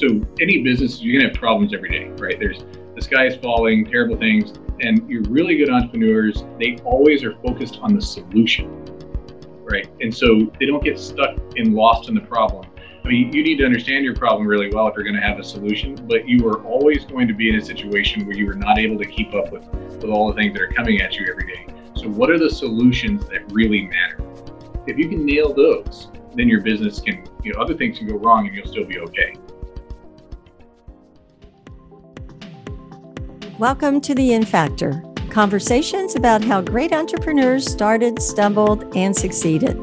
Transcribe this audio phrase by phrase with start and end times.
[0.00, 2.40] So any business, you're gonna have problems every day, right?
[2.40, 2.64] There's
[2.94, 6.42] the sky is falling, terrible things, and you're really good entrepreneurs.
[6.58, 8.82] They always are focused on the solution,
[9.62, 9.86] right?
[10.00, 12.66] And so they don't get stuck and lost in the problem.
[13.04, 15.38] I mean, you need to understand your problem really well if you're going to have
[15.38, 18.54] a solution, but you are always going to be in a situation where you are
[18.54, 21.26] not able to keep up with, with all the things that are coming at you
[21.30, 21.66] every day.
[21.94, 24.24] So, what are the solutions that really matter?
[24.86, 28.16] If you can nail those, then your business can, you know, other things can go
[28.16, 29.34] wrong and you'll still be okay.
[33.60, 39.76] Welcome to the In Factor conversations about how great entrepreneurs started, stumbled, and succeeded.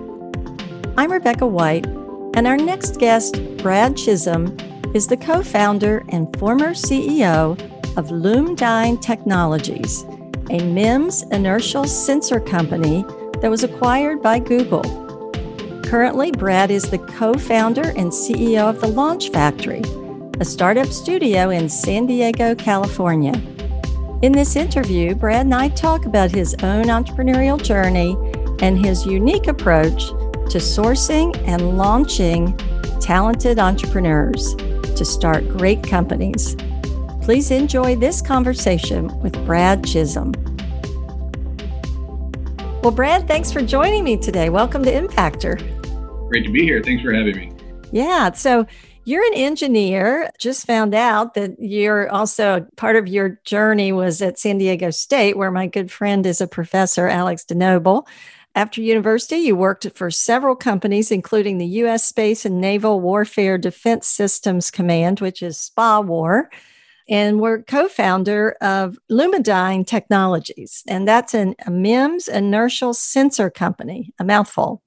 [0.98, 1.86] I'm Rebecca White,
[2.34, 4.58] and our next guest, Brad Chisholm,
[4.96, 7.52] is the co founder and former CEO
[7.98, 10.06] of Lumedyne Technologies,
[10.50, 13.06] a MEMS inertial sensor company
[13.42, 14.82] that was acquired by Google.
[15.84, 19.84] Currently, Brad is the co founder and CEO of the Launch Factory,
[20.40, 23.40] a startup studio in San Diego, California.
[24.24, 28.18] In this interview, Brad and I talk about his own entrepreneurial journey
[28.66, 32.58] and his unique approach to sourcing and launching
[33.00, 36.56] talented entrepreneurs to start great companies.
[37.22, 40.32] Please enjoy this conversation with Brad Chisholm.
[42.82, 44.50] Well, Brad, thanks for joining me today.
[44.50, 45.60] Welcome to Impactor.
[46.30, 46.82] Great to be here.
[46.82, 47.52] Thanks for having me.
[47.92, 48.32] Yeah.
[48.32, 48.66] So,
[49.08, 50.30] you're an engineer.
[50.38, 55.38] Just found out that you're also part of your journey was at San Diego State,
[55.38, 58.06] where my good friend is a professor, Alex DeNoble.
[58.54, 62.04] After university, you worked for several companies, including the U.S.
[62.04, 66.50] Space and Naval Warfare Defense Systems Command, which is SPAWAR,
[67.08, 74.26] and we're co-founder of Lumedyne Technologies, and that's an, a MEMS inertial sensor company, a
[74.26, 74.82] mouthful.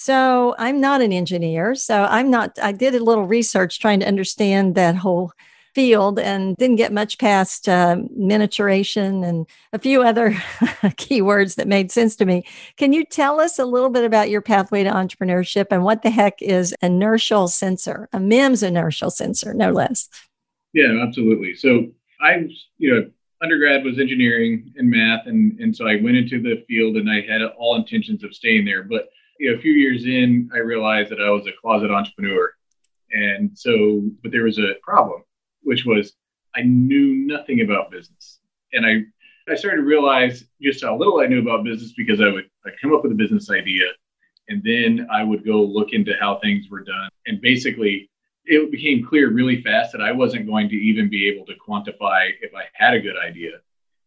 [0.00, 1.74] So I'm not an engineer.
[1.74, 5.32] So I'm not, I did a little research trying to understand that whole
[5.74, 10.30] field and didn't get much past uh, miniaturation and a few other
[10.94, 12.44] keywords that made sense to me.
[12.76, 16.10] Can you tell us a little bit about your pathway to entrepreneurship and what the
[16.10, 20.08] heck is inertial sensor, a MEMS inertial sensor, no less?
[20.74, 21.56] Yeah, absolutely.
[21.56, 21.88] So
[22.20, 23.10] I, you know,
[23.42, 27.20] undergrad was engineering and math, and and so I went into the field and I
[27.20, 29.08] had all intentions of staying there, but
[29.38, 32.52] you know, a few years in, I realized that I was a closet entrepreneur.
[33.12, 35.22] And so, but there was a problem,
[35.62, 36.12] which was
[36.54, 38.40] I knew nothing about business.
[38.72, 42.28] And I, I started to realize just how little I knew about business because I
[42.28, 43.86] would I'd come up with a business idea
[44.48, 47.08] and then I would go look into how things were done.
[47.26, 48.10] And basically,
[48.44, 52.30] it became clear really fast that I wasn't going to even be able to quantify
[52.40, 53.60] if I had a good idea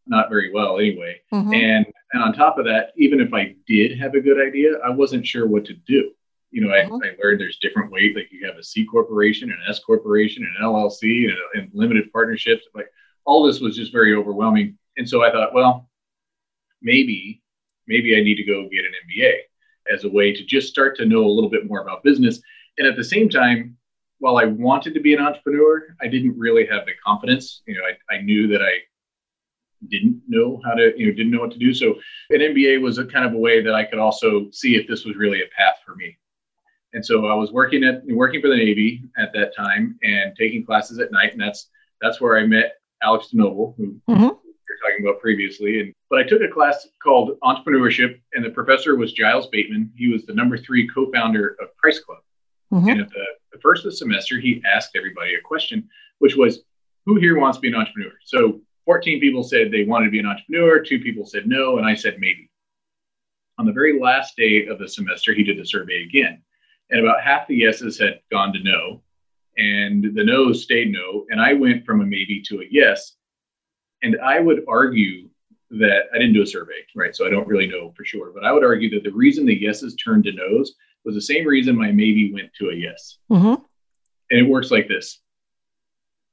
[0.07, 1.22] not very well anyway.
[1.34, 1.53] Mm-hmm.
[1.53, 4.89] And and on top of that, even if I did have a good idea, I
[4.89, 6.12] wasn't sure what to do.
[6.51, 6.95] You know, mm-hmm.
[6.95, 8.13] I, I, learned there's different ways.
[8.16, 12.66] Like you have a C corporation, an S corporation, an LLC, and, and limited partnerships.
[12.75, 12.91] Like
[13.25, 14.78] all this was just very overwhelming.
[14.97, 15.89] And so I thought, well,
[16.81, 17.41] maybe
[17.88, 19.33] maybe I need to go get an MBA
[19.94, 22.41] as a way to just start to know a little bit more about business.
[22.78, 23.78] And at the same time,
[24.19, 27.63] while I wanted to be an entrepreneur, I didn't really have the confidence.
[27.66, 28.79] You know, I, I knew that I
[29.90, 31.74] didn't know how to, you know, didn't know what to do.
[31.74, 31.96] So
[32.30, 35.06] an MBA was a kind of a way that I could also see if this
[35.06, 36.18] was really a path for me.
[36.94, 40.66] And so I was working at working for the Navy at that time and taking
[40.66, 41.69] classes at night, and that's
[42.02, 44.22] that's where I met Alex DeNoble, who mm-hmm.
[44.22, 45.80] you're talking about previously.
[45.80, 49.92] And but I took a class called Entrepreneurship, and the professor was Giles Bateman.
[49.96, 52.19] He was the number three co-founder of Price Club.
[52.74, 52.90] Mm-hmm.
[52.90, 55.88] And at the, the first of the semester, he asked everybody a question,
[56.19, 56.59] which was,
[57.06, 60.19] "Who here wants to be an entrepreneur?" So 14 people said they wanted to be
[60.19, 62.50] an entrepreneur, two people said no, and I said maybe.
[63.58, 66.42] On the very last day of the semester, he did the survey again.
[66.90, 69.02] And about half the yeses had gone to no,
[69.58, 71.25] and the no's stayed no.
[71.30, 73.16] And I went from a maybe to a yes.
[74.02, 75.30] And I would argue
[75.72, 77.16] that I didn't do a survey, right?
[77.16, 78.31] So I don't really know for sure.
[78.34, 80.74] But I would argue that the reason the yeses turned to no's
[81.06, 83.18] was the same reason my maybe went to a yes.
[83.30, 83.63] Mm-hmm.
[84.31, 85.19] And it works like this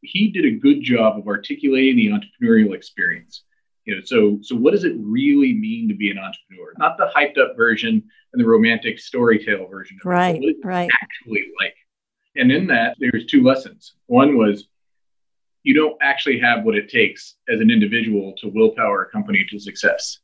[0.02, 3.42] he did a good job of articulating the entrepreneurial experience.
[3.84, 6.74] You know, so so what does it really mean to be an entrepreneur?
[6.76, 8.02] Not the hyped up version
[8.32, 9.98] and the romantic story tale version.
[10.04, 10.90] right, it, right.
[11.02, 11.74] Actually, like,
[12.36, 13.94] and in that there's two lessons.
[14.06, 14.68] One was
[15.62, 19.58] you don't actually have what it takes as an individual to willpower a company to
[19.58, 20.18] success.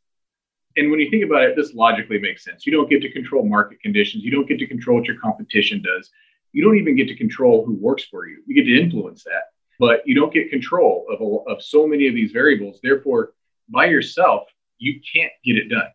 [0.77, 2.67] And when you think about it, this logically makes sense.
[2.67, 4.25] You don't get to control market conditions.
[4.25, 6.11] You don't get to control what your competition does.
[6.53, 8.43] You don't even get to control who works for you.
[8.47, 12.09] You get to influence that but you don't get control of, a, of so many
[12.09, 12.81] of these variables.
[12.83, 13.33] Therefore,
[13.69, 14.43] by yourself,
[14.79, 15.89] you can't get it done.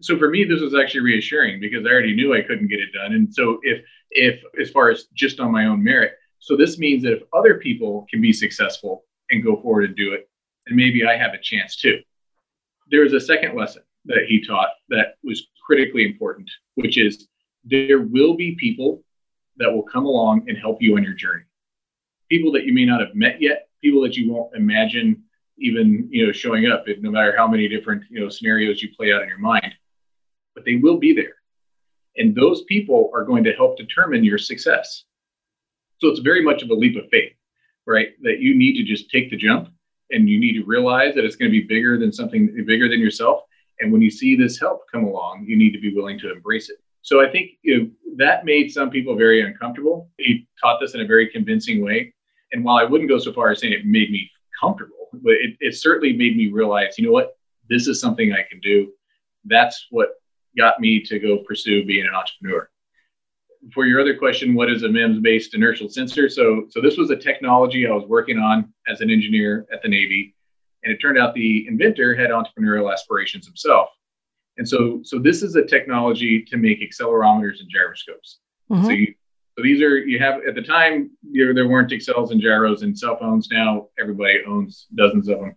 [0.00, 2.92] So for me, this was actually reassuring because I already knew I couldn't get it
[2.92, 3.14] done.
[3.14, 7.02] And so if if as far as just on my own merit, So this means
[7.02, 10.28] that if other people can be successful and go forward and do it,
[10.66, 11.98] then maybe I have a chance too.
[12.90, 17.28] There was a second lesson that he taught that was critically important, which is
[17.64, 19.02] there will be people
[19.58, 21.42] that will come along and help you on your journey.
[22.30, 25.22] People that you may not have met yet, people that you won't imagine
[25.58, 29.12] even you know showing up, no matter how many different you know scenarios you play
[29.12, 29.74] out in your mind,
[30.54, 31.36] but they will be there,
[32.16, 35.04] and those people are going to help determine your success.
[35.98, 37.32] So it's very much of a leap of faith,
[37.86, 38.08] right?
[38.22, 39.68] That you need to just take the jump,
[40.10, 43.00] and you need to realize that it's going to be bigger than something bigger than
[43.00, 43.42] yourself.
[43.80, 46.68] And when you see this help come along, you need to be willing to embrace
[46.68, 46.78] it.
[47.02, 50.10] So I think you know, that made some people very uncomfortable.
[50.18, 52.12] He taught this in a very convincing way.
[52.52, 54.30] And while I wouldn't go so far as saying it made me
[54.60, 57.36] comfortable, but it, it certainly made me realize, you know what,
[57.68, 58.92] this is something I can do.
[59.44, 60.10] That's what
[60.56, 62.68] got me to go pursue being an entrepreneur.
[63.72, 66.28] For your other question, what is a MEMS-based inertial sensor?
[66.28, 69.88] So, so this was a technology I was working on as an engineer at the
[69.88, 70.34] Navy,
[70.84, 73.88] and it turned out the inventor had entrepreneurial aspirations himself.
[74.58, 78.38] And so, so this is a technology to make accelerometers and gyroscopes.
[78.70, 78.84] Mm-hmm.
[78.84, 79.14] So, you,
[79.58, 82.96] so these are you have at the time you there weren't accels and gyros and
[82.96, 83.48] cell phones.
[83.50, 85.56] Now everybody owns dozens of them,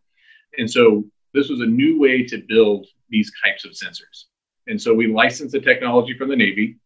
[0.57, 1.05] and so
[1.35, 4.23] this was a new way to build these types of sensors.
[4.65, 6.79] And so we licensed the technology from the Navy,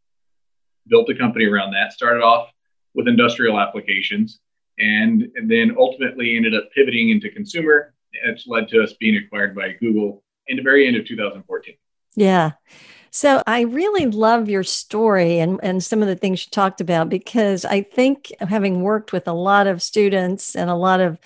[0.87, 1.93] built a company around that.
[1.93, 2.49] Started off
[2.95, 4.41] with industrial applications,
[4.77, 7.93] and, and then ultimately ended up pivoting into consumer.
[8.11, 11.75] It's led to us being acquired by Google in the very end of 2014.
[12.17, 12.51] Yeah.
[13.15, 17.07] So I really love your story and, and some of the things you talked about
[17.07, 21.17] because I think having worked with a lot of students and a lot of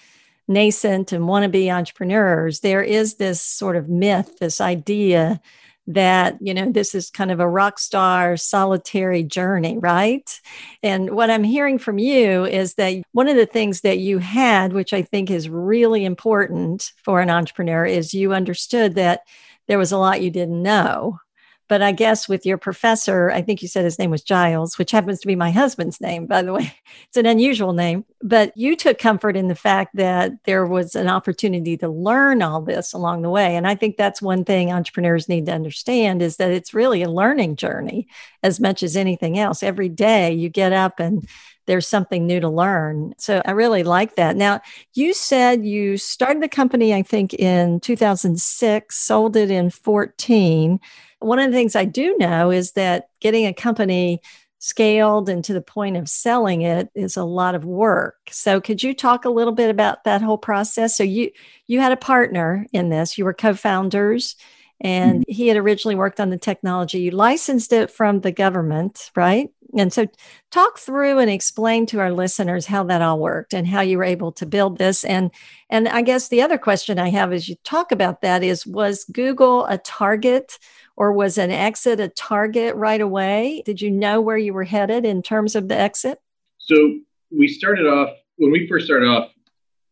[0.48, 5.42] nascent and wannabe entrepreneurs, there is this sort of myth, this idea
[5.88, 10.40] that you know this is kind of a rock star solitary journey right
[10.84, 14.72] and what i'm hearing from you is that one of the things that you had
[14.72, 19.22] which i think is really important for an entrepreneur is you understood that
[19.70, 21.20] there was a lot you didn't know.
[21.70, 24.92] But I guess with your professor, I think you said his name was Giles, which
[24.92, 26.74] happens to be my husband's name, by the way.
[27.08, 28.06] It's an unusual name.
[28.22, 32.62] But you took comfort in the fact that there was an opportunity to learn all
[32.62, 33.56] this along the way.
[33.56, 37.10] And I think that's one thing entrepreneurs need to understand is that it's really a
[37.10, 38.08] learning journey
[38.44, 39.64] as much as anything else.
[39.64, 41.28] Every day you get up and
[41.70, 43.14] there's something new to learn.
[43.20, 44.36] So I really like that.
[44.36, 44.62] Now,
[44.96, 50.80] you said you started the company, I think, in 2006, sold it in 14.
[51.20, 54.22] One of the things I do know is that getting a company
[54.60, 58.18] scaled and to the point of selling it is a lot of work.
[58.30, 60.96] So could you talk a little bit about that whole process?
[60.98, 61.32] So you
[61.68, 64.36] you had a partner in this, you were co-founders
[64.82, 65.32] and mm-hmm.
[65.32, 67.02] he had originally worked on the technology.
[67.02, 69.50] You licensed it from the government, right?
[69.78, 70.08] And so,
[70.50, 74.04] talk through and explain to our listeners how that all worked and how you were
[74.04, 75.04] able to build this.
[75.04, 75.32] And
[75.70, 79.06] and I guess the other question I have as you talk about that is, was
[79.12, 80.58] Google a target,
[81.00, 83.64] or was an exit a target right away?
[83.66, 86.20] Did you know where you were headed in terms of the exit?
[86.58, 87.00] So
[87.36, 89.32] we started off when we first started off.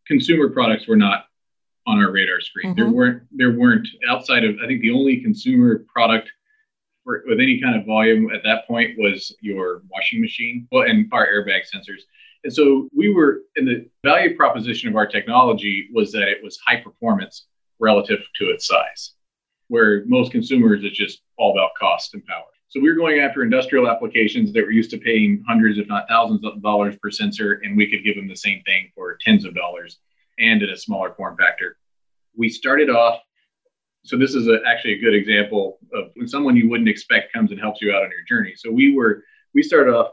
[0.05, 1.25] Consumer products were not
[1.87, 2.75] on our radar screen.
[2.75, 2.81] Mm-hmm.
[2.81, 6.29] There weren't there weren't outside of I think the only consumer product
[7.03, 11.07] for, with any kind of volume at that point was your washing machine well, and
[11.13, 12.01] our airbag sensors.
[12.43, 16.59] And so we were in the value proposition of our technology was that it was
[16.65, 17.47] high performance
[17.79, 19.13] relative to its size,
[19.67, 22.45] where most consumers it's just all about cost and power.
[22.69, 26.07] So we were going after industrial applications that were used to paying hundreds, if not
[26.09, 29.45] thousands of dollars per sensor, and we could give them the same thing for tens
[29.45, 29.99] of dollars
[30.37, 31.77] and in a smaller form factor.
[32.35, 33.19] We started off,
[34.03, 37.51] so this is a, actually a good example of when someone you wouldn't expect comes
[37.51, 38.53] and helps you out on your journey.
[38.55, 40.11] So we were, we started off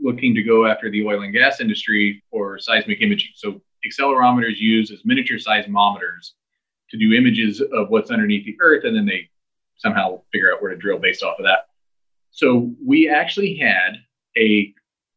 [0.00, 3.30] looking to go after the oil and gas industry for seismic imaging.
[3.36, 6.32] So accelerometers used as miniature seismometers
[6.90, 9.28] to do images of what's underneath the earth, and then they
[9.76, 11.66] somehow figure out where to drill based off of that.
[12.30, 13.96] So we actually had
[14.36, 14.74] a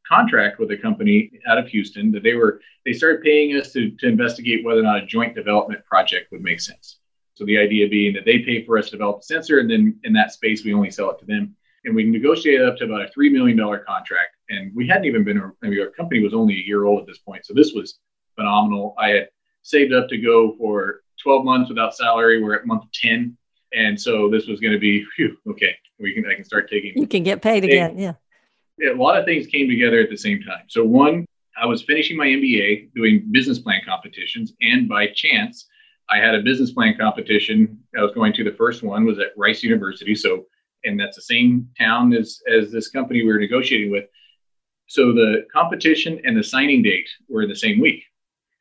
[0.07, 3.91] contract with a company out of Houston that they were they started paying us to,
[3.91, 6.99] to investigate whether or not a joint development project would make sense.
[7.35, 9.99] So the idea being that they pay for us to develop a sensor, and then
[10.03, 13.01] in that space we only sell it to them, and we negotiated up to about
[13.01, 14.35] a three million dollar contract.
[14.49, 17.07] And we hadn't even been I mean, our company was only a year old at
[17.07, 17.99] this point, so this was
[18.35, 18.95] phenomenal.
[18.97, 19.29] I had
[19.63, 22.41] saved up to go for 12 months without salary.
[22.41, 23.37] We're at month 10,
[23.73, 25.75] and so this was going to be whew, okay.
[25.99, 26.93] We can I can start taking.
[26.95, 28.13] You can get paid again, yeah
[28.83, 30.63] a lot of things came together at the same time.
[30.67, 31.25] So one,
[31.61, 35.67] I was finishing my MBA doing business plan competitions, and by chance,
[36.09, 37.79] I had a business plan competition.
[37.97, 40.15] I was going to the first one was at Rice University.
[40.15, 40.45] So,
[40.85, 44.05] and that's the same town as as this company we were negotiating with.
[44.87, 48.03] So the competition and the signing date were the same week.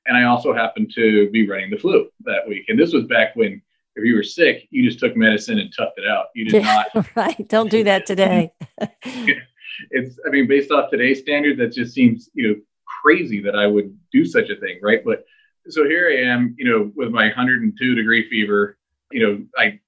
[0.07, 2.65] And I also happened to be running the flu that week.
[2.69, 3.61] And this was back when
[3.97, 6.27] if you were sick, you just took medicine and toughed it out.
[6.35, 7.07] You did yeah, not.
[7.17, 7.49] Right.
[7.49, 8.53] Don't do that today.
[9.03, 12.55] it's, I mean, based off today's standards, that just seems, you know,
[13.03, 14.81] crazy that I would do such a thing.
[14.83, 15.03] Right.
[15.03, 15.25] But
[15.69, 18.77] so here I am, you know, with my 102 degree fever,
[19.11, 19.81] you know, I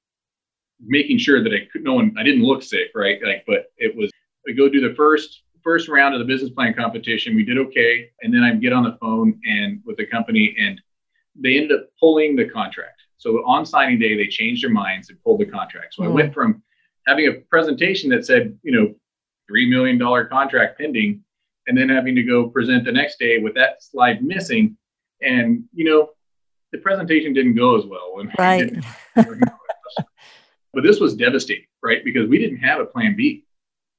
[0.81, 2.89] making sure that I could, no one, I didn't look sick.
[2.95, 3.19] Right.
[3.23, 4.11] Like, but it was,
[4.47, 7.35] we go do the first first round of the business plan competition.
[7.35, 8.11] We did okay.
[8.23, 10.81] And then I get on the phone and with the company and
[11.41, 13.01] they ended up pulling the contract.
[13.17, 15.95] So on signing day, they changed their minds and pulled the contract.
[15.95, 16.07] So mm.
[16.07, 16.63] I went from
[17.07, 18.95] having a presentation that said, you know,
[19.51, 19.99] $3 million
[20.29, 21.25] contract pending,
[21.67, 24.77] and then having to go present the next day with that slide missing.
[25.23, 26.11] And, you know,
[26.73, 28.23] the presentation didn't go as well.
[28.39, 28.73] Right.
[29.15, 32.05] but this was devastating, right?
[32.05, 33.45] Because we didn't have a plan B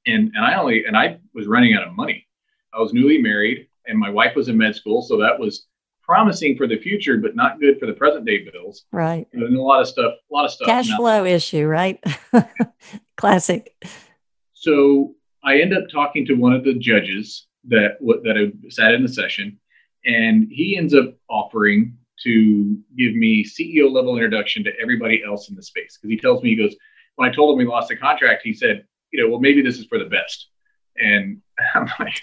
[0.06, 2.26] and and I only and I was running out of money.
[2.72, 5.66] I was newly married, and my wife was in med school, so that was
[6.02, 8.84] promising for the future, but not good for the present day bills.
[8.90, 9.28] Right.
[9.32, 10.66] And a lot of stuff, a lot of stuff.
[10.66, 10.96] Cash now.
[10.96, 12.02] flow issue, right?
[13.16, 13.72] Classic.
[14.52, 15.14] So
[15.44, 19.58] I end up talking to one of the judges that that sat in the session,
[20.04, 25.56] and he ends up offering to give me CEO level introduction to everybody else in
[25.56, 26.74] the space because he tells me he goes
[27.16, 29.78] when I told him we lost the contract, he said you know, well, maybe this
[29.78, 30.48] is for the best.
[30.96, 31.40] And
[31.74, 32.22] I'm like,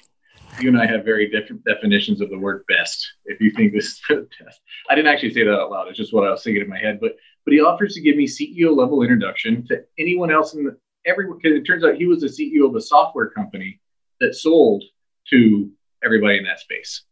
[0.59, 3.05] you and I have very different definitions of the word best.
[3.25, 5.87] If you think this is for the best, I didn't actually say that out loud.
[5.87, 6.99] It's just what I was thinking in my head.
[6.99, 7.15] But
[7.45, 11.39] but he offers to give me CEO level introduction to anyone else in the everyone.
[11.41, 13.79] Because it turns out he was the CEO of a software company
[14.19, 14.83] that sold
[15.29, 15.69] to
[16.03, 17.03] everybody in that space.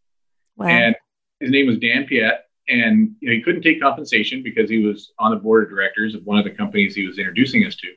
[0.57, 0.67] Wow.
[0.67, 0.95] And
[1.39, 2.41] his name was Dan Piet.
[2.67, 6.15] And you know, he couldn't take compensation because he was on the board of directors
[6.15, 7.87] of one of the companies he was introducing us to.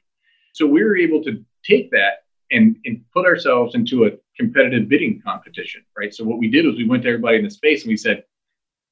[0.53, 5.21] So we were able to take that and, and put ourselves into a competitive bidding
[5.25, 6.15] competition, right?
[6.15, 8.25] So what we did was we went to everybody in the space and we said,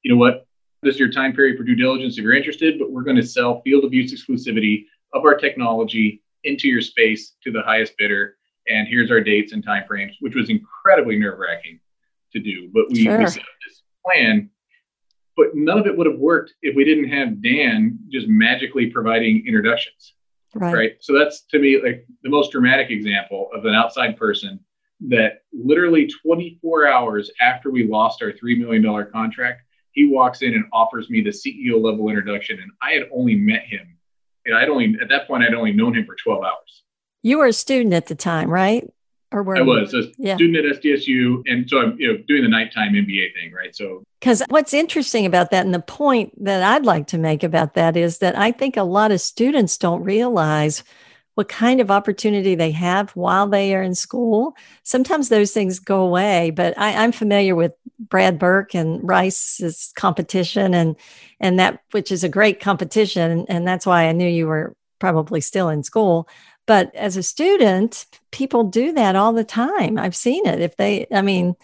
[0.02, 0.46] you know what,
[0.82, 3.26] this is your time period for due diligence if you're interested, but we're going to
[3.26, 8.36] sell field of use exclusivity of our technology into your space to the highest bidder.
[8.68, 11.80] And here's our dates and timeframes, which was incredibly nerve wracking
[12.32, 12.68] to do.
[12.72, 13.18] But we, sure.
[13.18, 14.50] we set up this plan,
[15.36, 19.44] but none of it would have worked if we didn't have Dan just magically providing
[19.46, 20.14] introductions.
[20.54, 20.74] Right.
[20.74, 20.92] right.
[21.00, 24.60] So that's to me like the most dramatic example of an outside person
[25.08, 29.62] that literally 24 hours after we lost our $3 million contract,
[29.92, 32.58] he walks in and offers me the CEO level introduction.
[32.60, 33.96] And I had only met him.
[34.44, 36.82] And I'd only, at that point, I'd only known him for 12 hours.
[37.22, 38.88] You were a student at the time, right?
[39.32, 40.36] Or where I was a yeah.
[40.36, 43.74] student at SDSU, and so I'm you know doing the nighttime MBA thing, right?
[43.74, 47.74] So because what's interesting about that, and the point that I'd like to make about
[47.74, 50.84] that is that I think a lot of students don't realize
[51.34, 54.56] what kind of opportunity they have while they are in school.
[54.84, 60.72] Sometimes those things go away, but I, am familiar with Brad Burke and Rice's competition,
[60.72, 60.96] and
[61.40, 65.40] and that which is a great competition, and that's why I knew you were probably
[65.40, 66.28] still in school
[66.66, 69.98] but as a student, people do that all the time.
[69.98, 70.60] I've seen it.
[70.60, 71.54] If they, I mean,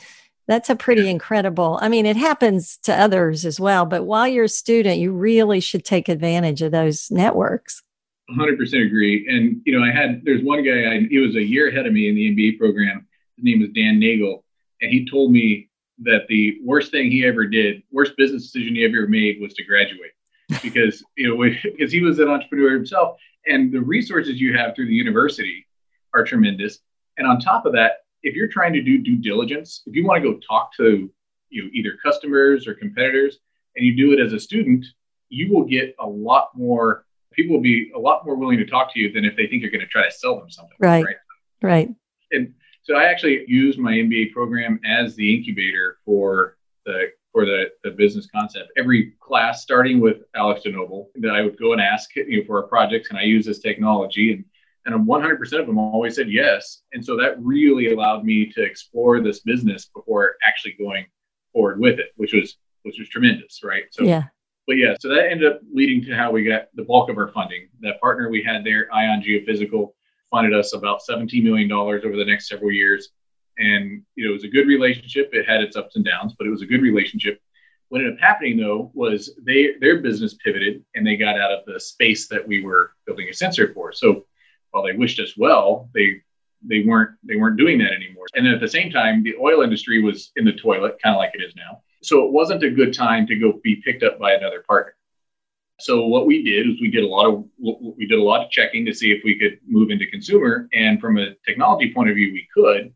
[0.48, 1.78] that's a pretty incredible.
[1.80, 5.60] I mean, it happens to others as well, but while you're a student, you really
[5.60, 7.82] should take advantage of those networks.
[8.30, 9.26] 100% agree.
[9.28, 11.92] And, you know, I had, there's one guy, I, he was a year ahead of
[11.92, 13.06] me in the MBA program.
[13.36, 14.44] His name was Dan Nagel.
[14.80, 15.68] And he told me
[16.02, 19.64] that the worst thing he ever did, worst business decision he ever made was to
[19.64, 20.12] graduate
[20.62, 24.86] because, you know, because he was an entrepreneur himself and the resources you have through
[24.86, 25.66] the university
[26.14, 26.78] are tremendous.
[27.18, 30.22] And on top of that, if you're trying to do due diligence, if you want
[30.22, 31.10] to go talk to
[31.50, 33.38] you know, either customers or competitors,
[33.76, 34.84] and you do it as a student,
[35.28, 37.04] you will get a lot more.
[37.32, 39.62] People will be a lot more willing to talk to you than if they think
[39.62, 40.76] you're going to try to sell them something.
[40.78, 41.04] Right.
[41.04, 41.16] Right.
[41.62, 41.88] Right.
[42.32, 47.64] And so I actually use my MBA program as the incubator for the for the,
[47.82, 48.70] the business concept.
[48.76, 52.58] Every class, starting with Alex DeNoble, that I would go and ask you know, for
[52.58, 54.32] a project, can I use this technology?
[54.32, 54.44] And
[54.84, 56.82] and 100% of them always said yes.
[56.92, 61.06] And so that really allowed me to explore this business before actually going
[61.52, 63.84] forward with it, which was which was tremendous, right?
[63.90, 64.24] So yeah.
[64.66, 67.28] But yeah, so that ended up leading to how we got the bulk of our
[67.28, 67.68] funding.
[67.80, 69.92] That partner we had there, Ion Geophysical,
[70.30, 73.08] funded us about $17 million over the next several years.
[73.62, 75.30] And you know, it was a good relationship.
[75.32, 77.40] It had its ups and downs, but it was a good relationship.
[77.88, 81.64] What ended up happening though was they their business pivoted and they got out of
[81.66, 83.92] the space that we were building a sensor for.
[83.92, 84.26] So
[84.70, 86.22] while they wished us well, they
[86.66, 88.26] they weren't they weren't doing that anymore.
[88.34, 91.18] And then at the same time, the oil industry was in the toilet, kind of
[91.18, 91.82] like it is now.
[92.02, 94.94] So it wasn't a good time to go be picked up by another partner.
[95.80, 98.50] So what we did is we did a lot of we did a lot of
[98.50, 100.68] checking to see if we could move into consumer.
[100.72, 102.94] And from a technology point of view, we could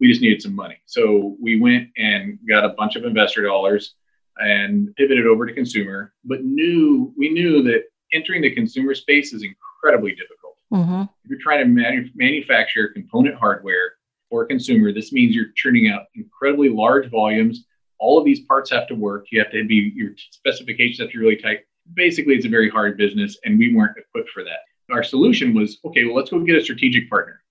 [0.00, 0.76] We just needed some money.
[0.86, 3.94] So we went and got a bunch of investor dollars
[4.38, 9.44] and pivoted over to consumer, but knew we knew that entering the consumer space is
[9.44, 10.56] incredibly difficult.
[10.72, 11.02] Mm-hmm.
[11.02, 13.94] If you're trying to manu- manufacture component hardware
[14.30, 17.66] for a consumer, this means you're churning out incredibly large volumes.
[17.98, 19.26] All of these parts have to work.
[19.30, 21.60] You have to be your specifications have to be really tight.
[21.94, 24.60] Basically, it's a very hard business, and we weren't equipped for that.
[24.90, 26.04] Our solution was okay.
[26.04, 27.42] Well, let's go get a strategic partner.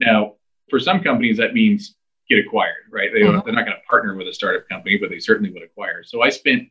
[0.00, 0.34] Now,
[0.70, 1.94] for some companies, that means
[2.28, 3.10] get acquired, right?
[3.12, 3.40] They mm-hmm.
[3.44, 6.02] they're not going to partner with a startup company, but they certainly would acquire.
[6.04, 6.68] So I spent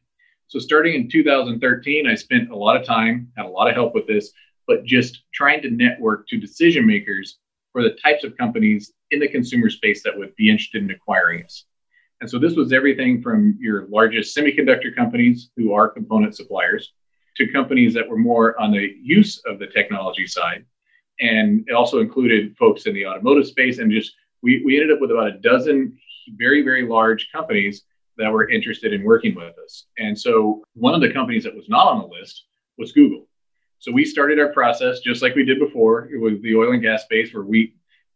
[0.48, 3.94] so starting in 2013, I spent a lot of time, had a lot of help
[3.94, 4.32] with this,
[4.66, 7.38] but just trying to network to decision makers
[7.74, 11.44] for the types of companies in the consumer space that would be interested in acquiring
[11.44, 11.66] us.
[12.22, 16.94] And so this was everything from your largest semiconductor companies who are component suppliers
[17.36, 20.66] to companies that were more on the use of the technology side.
[21.20, 25.02] And it also included folks in the automotive space and just we, we ended up
[25.02, 25.98] with about a dozen
[26.38, 27.84] very, very large companies
[28.18, 29.86] that were interested in working with us.
[29.98, 32.46] And so one of the companies that was not on the list
[32.78, 33.28] was Google.
[33.80, 36.10] So we started our process just like we did before.
[36.12, 37.74] It was the oil and gas space where we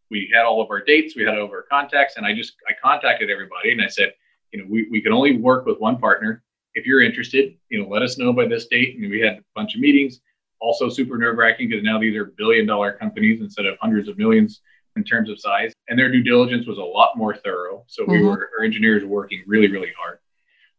[0.10, 2.56] we had all of our dates, we had all of our contacts, and I just
[2.68, 4.14] I contacted everybody and I said,
[4.52, 6.44] you know, we, we can only work with one partner.
[6.74, 8.98] If you're interested, you know, let us know by this date.
[8.98, 10.20] And we had a bunch of meetings.
[10.62, 14.18] Also super nerve wracking because now these are billion dollar companies instead of hundreds of
[14.18, 14.62] millions
[14.96, 17.84] in terms of size, and their due diligence was a lot more thorough.
[17.88, 18.28] So we mm-hmm.
[18.28, 20.20] were our engineers were working really, really hard.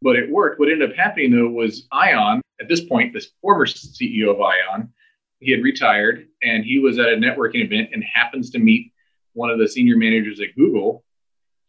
[0.01, 0.59] But it worked.
[0.59, 4.93] What ended up happening though was Ion, at this point, this former CEO of Ion,
[5.41, 8.93] he had retired and he was at a networking event and happens to meet
[9.33, 11.05] one of the senior managers at Google,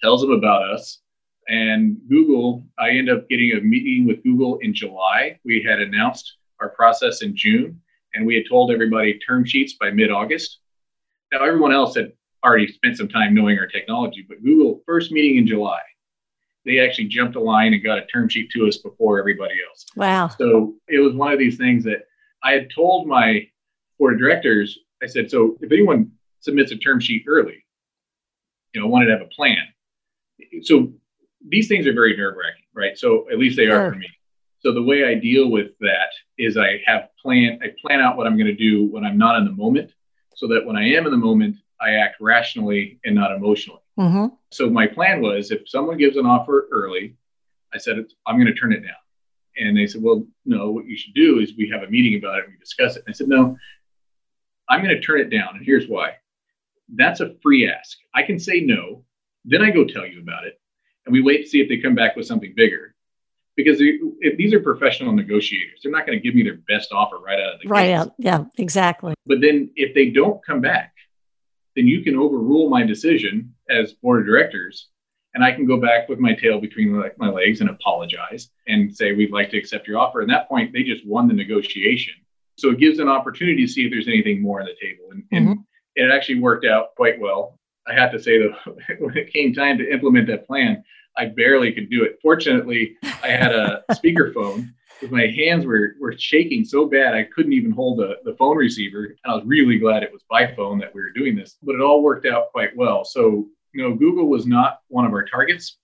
[0.01, 0.99] tells him about us.
[1.47, 5.39] And Google, I end up getting a meeting with Google in July.
[5.43, 7.81] We had announced our process in June,
[8.13, 10.59] and we had told everybody term sheets by mid August.
[11.31, 12.11] Now, everyone else had
[12.43, 14.25] already spent some time knowing our technology.
[14.27, 15.79] But Google, first meeting in July,
[16.65, 19.85] they actually jumped a line and got a term sheet to us before everybody else.
[19.95, 20.27] Wow.
[20.29, 22.03] So it was one of these things that
[22.43, 23.47] I had told my
[23.99, 27.63] board of directors, I said, so if anyone submits a term sheet early,
[28.73, 29.57] you know, I wanted to have a plan.
[30.63, 30.93] So
[31.47, 32.97] these things are very nerve wracking, right?
[32.97, 34.07] So at least they are for me.
[34.63, 38.27] So the way I deal with that is I have plan, I plan out what
[38.27, 39.91] I'm going to do when I'm not in the moment
[40.35, 43.81] so that when I am in the moment, I act rationally and not emotionally.
[43.99, 44.27] Mm-hmm.
[44.51, 47.15] So my plan was if someone gives an offer early,
[47.73, 48.95] I said, I'm going to turn it down.
[49.57, 52.39] And they said, well, no, what you should do is we have a meeting about
[52.39, 53.03] it and we discuss it.
[53.05, 53.57] And I said, no,
[54.69, 55.49] I'm going to turn it down.
[55.55, 56.13] And here's why.
[56.95, 57.97] That's a free ask.
[58.15, 59.03] I can say no.
[59.45, 60.59] Then I go tell you about it.
[61.05, 62.92] And we wait to see if they come back with something bigger.
[63.55, 67.19] Because if these are professional negotiators, they're not going to give me their best offer
[67.19, 67.71] right out of the gate.
[67.71, 68.13] right out.
[68.17, 69.13] Yeah, exactly.
[69.27, 70.93] But then if they don't come back,
[71.75, 74.89] then you can overrule my decision as board of directors
[75.33, 79.13] and I can go back with my tail between my legs and apologize and say,
[79.13, 80.21] we'd like to accept your offer.
[80.21, 82.13] And at that point, they just won the negotiation.
[82.57, 85.05] So it gives an opportunity to see if there's anything more on the table.
[85.11, 85.51] And, mm-hmm.
[85.51, 87.59] and it actually worked out quite well.
[87.87, 88.55] I have to say, though,
[88.99, 90.83] when it came time to implement that plan,
[91.17, 92.19] I barely could do it.
[92.21, 97.53] Fortunately, I had a speakerphone because my hands were, were shaking so bad I couldn't
[97.53, 99.05] even hold the, the phone receiver.
[99.05, 101.75] And I was really glad it was by phone that we were doing this, but
[101.75, 103.03] it all worked out quite well.
[103.03, 105.77] So, you know, Google was not one of our targets.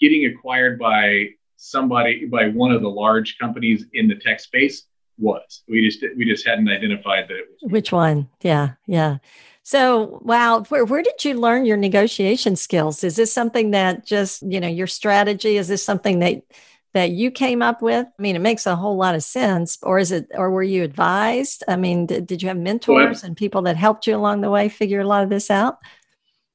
[0.00, 4.84] Getting acquired by somebody, by one of the large companies in the tech space
[5.18, 5.62] was.
[5.68, 7.70] We just we just hadn't identified that it was.
[7.70, 8.28] Which one?
[8.42, 9.18] Yeah, yeah.
[9.64, 13.04] So, wow, where, where did you learn your negotiation skills?
[13.04, 15.56] Is this something that just, you know, your strategy?
[15.56, 16.42] Is this something that
[16.94, 18.06] that you came up with?
[18.06, 19.78] I mean, it makes a whole lot of sense.
[19.82, 21.64] Or is it, or were you advised?
[21.66, 24.50] I mean, did, did you have mentors well, and people that helped you along the
[24.50, 25.78] way figure a lot of this out?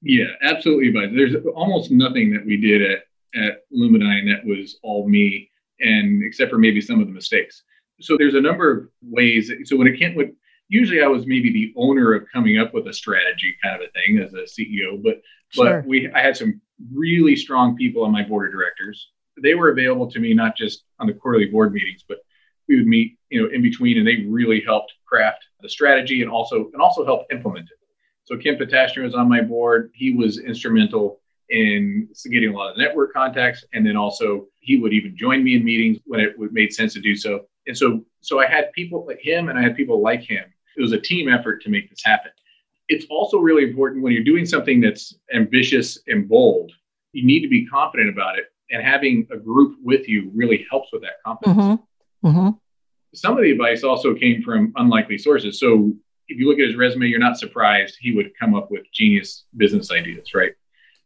[0.04, 0.92] Yeah, absolutely.
[0.92, 3.00] But there's almost nothing that we did at,
[3.36, 7.64] at Lumedyne that was all me, and except for maybe some of the mistakes.
[8.00, 9.52] So there's a number of ways.
[9.64, 10.30] So when it came with,
[10.70, 13.92] usually I was maybe the owner of coming up with a strategy kind of a
[13.92, 15.82] thing as a CEO, but sure.
[15.82, 16.62] but we I had some
[16.94, 19.10] really strong people on my board of directors
[19.42, 22.20] they were available to me not just on the quarterly board meetings, but
[22.68, 26.30] we would meet, you know, in between, and they really helped craft the strategy and
[26.30, 27.78] also and also help implement it.
[28.26, 29.92] So Kim Patashner was on my board.
[29.94, 34.92] He was instrumental in getting a lot of network contacts, and then also he would
[34.92, 37.46] even join me in meetings when it made sense to do so.
[37.68, 40.44] And so, so I had people like him, and I had people like him.
[40.78, 42.32] It was a team effort to make this happen.
[42.88, 46.72] It's also really important when you're doing something that's ambitious and bold.
[47.12, 50.90] You need to be confident about it and having a group with you really helps
[50.92, 51.58] with that confidence.
[51.58, 52.28] Mm-hmm.
[52.28, 52.50] Mm-hmm.
[53.14, 55.60] Some of the advice also came from unlikely sources.
[55.60, 55.94] So
[56.28, 59.46] if you look at his resume, you're not surprised he would come up with genius
[59.56, 60.54] business ideas, right?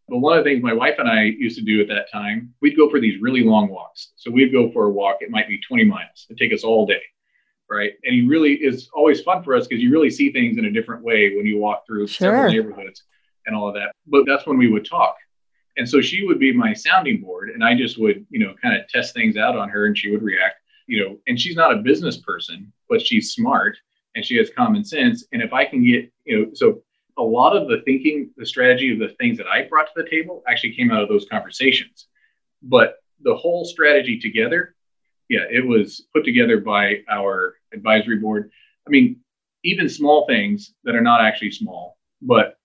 [0.08, 2.54] But one of the things my wife and I used to do at that time,
[2.62, 4.12] we'd go for these really long walks.
[4.16, 6.86] So we'd go for a walk, it might be 20 miles, it'd take us all
[6.86, 7.02] day.
[7.72, 7.94] Right.
[8.04, 10.72] And he really is always fun for us because you really see things in a
[10.72, 12.28] different way when you walk through sure.
[12.28, 13.04] several neighborhoods
[13.46, 13.94] and all of that.
[14.08, 15.16] But that's when we would talk.
[15.78, 18.76] And so she would be my sounding board and I just would, you know, kind
[18.76, 20.56] of test things out on her and she would react,
[20.86, 23.78] you know, and she's not a business person, but she's smart
[24.16, 25.26] and she has common sense.
[25.32, 26.84] And if I can get, you know, so
[27.18, 30.10] a lot of the thinking, the strategy of the things that I brought to the
[30.10, 32.08] table actually came out of those conversations.
[32.62, 34.76] But the whole strategy together,
[35.32, 38.52] yeah, it was put together by our advisory board.
[38.86, 39.22] I mean,
[39.64, 42.58] even small things that are not actually small, but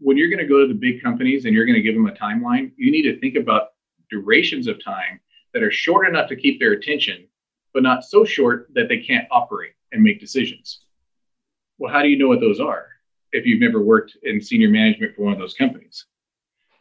[0.00, 2.06] when you're going to go to the big companies and you're going to give them
[2.06, 3.72] a timeline, you need to think about
[4.10, 5.20] durations of time
[5.52, 7.26] that are short enough to keep their attention,
[7.74, 10.80] but not so short that they can't operate and make decisions.
[11.76, 12.86] Well, how do you know what those are
[13.32, 16.06] if you've never worked in senior management for one of those companies?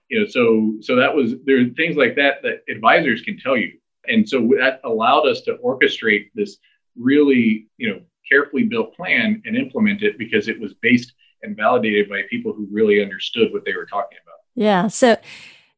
[0.07, 3.57] You know, so so that was there are things like that that advisors can tell
[3.57, 3.73] you,
[4.07, 6.57] and so that allowed us to orchestrate this
[6.95, 12.09] really you know carefully built plan and implement it because it was based and validated
[12.09, 14.39] by people who really understood what they were talking about.
[14.55, 14.87] Yeah.
[14.87, 15.17] So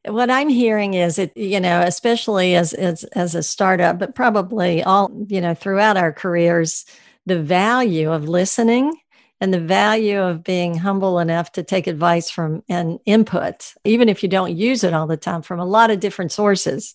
[0.06, 4.82] what I'm hearing is it, you know, especially as as as a startup, but probably
[4.82, 6.86] all, you know, throughout our careers,
[7.26, 8.92] the value of listening
[9.42, 14.22] and the value of being humble enough to take advice from and input, even if
[14.22, 16.94] you don't use it all the time, from a lot of different sources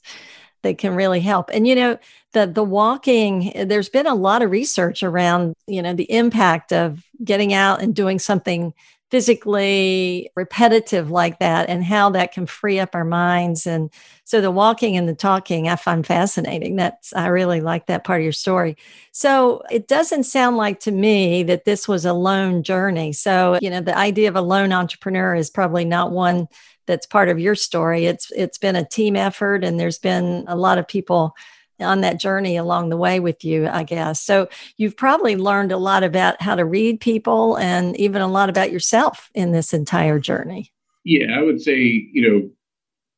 [0.65, 1.49] that can really help.
[1.53, 1.97] And you know,
[2.33, 7.03] the the walking, there's been a lot of research around, you know, the impact of
[7.23, 8.73] getting out and doing something
[9.11, 13.67] physically repetitive like that and how that can free up our minds.
[13.67, 13.91] And
[14.23, 16.75] so the walking and the talking i find fascinating.
[16.75, 18.75] That's i really like that part of your story.
[19.11, 23.13] So it doesn't sound like to me that this was a lone journey.
[23.13, 26.47] So you know the idea of a lone entrepreneur is probably not one
[26.87, 30.55] that's part of your story it's it's been a team effort and there's been a
[30.55, 31.35] lot of people
[31.79, 34.21] on that journey along the way with you, I guess.
[34.21, 38.49] So you've probably learned a lot about how to read people and even a lot
[38.49, 40.71] about yourself in this entire journey.
[41.03, 42.49] Yeah, I would say, you know,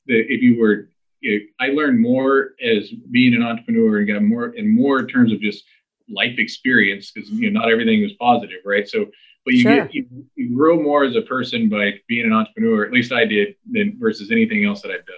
[0.08, 0.90] that if you were,
[1.22, 5.08] you know, I learned more as being an entrepreneur and got more and more in
[5.08, 5.64] terms of just
[6.10, 8.88] life experience because you know not everything was positive, right?
[8.88, 9.08] So,
[9.48, 9.86] but you sure.
[9.86, 10.06] get you,
[10.36, 12.86] you grow more as a person by being an entrepreneur.
[12.86, 15.16] At least I did, than versus anything else that I've done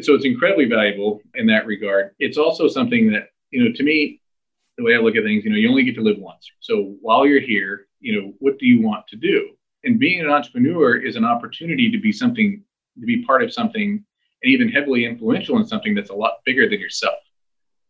[0.00, 2.14] so it's incredibly valuable in that regard.
[2.18, 4.20] It's also something that, you know, to me,
[4.78, 6.50] the way I look at things, you know, you only get to live once.
[6.60, 9.50] So while you're here, you know, what do you want to do?
[9.84, 12.62] And being an entrepreneur is an opportunity to be something,
[12.98, 14.02] to be part of something,
[14.42, 17.18] and even heavily influential in something that's a lot bigger than yourself.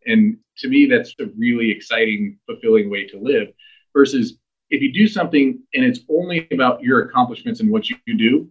[0.07, 3.49] And to me, that's a really exciting, fulfilling way to live
[3.95, 4.39] versus
[4.73, 8.49] if you do something and it's only about your accomplishments and what you do,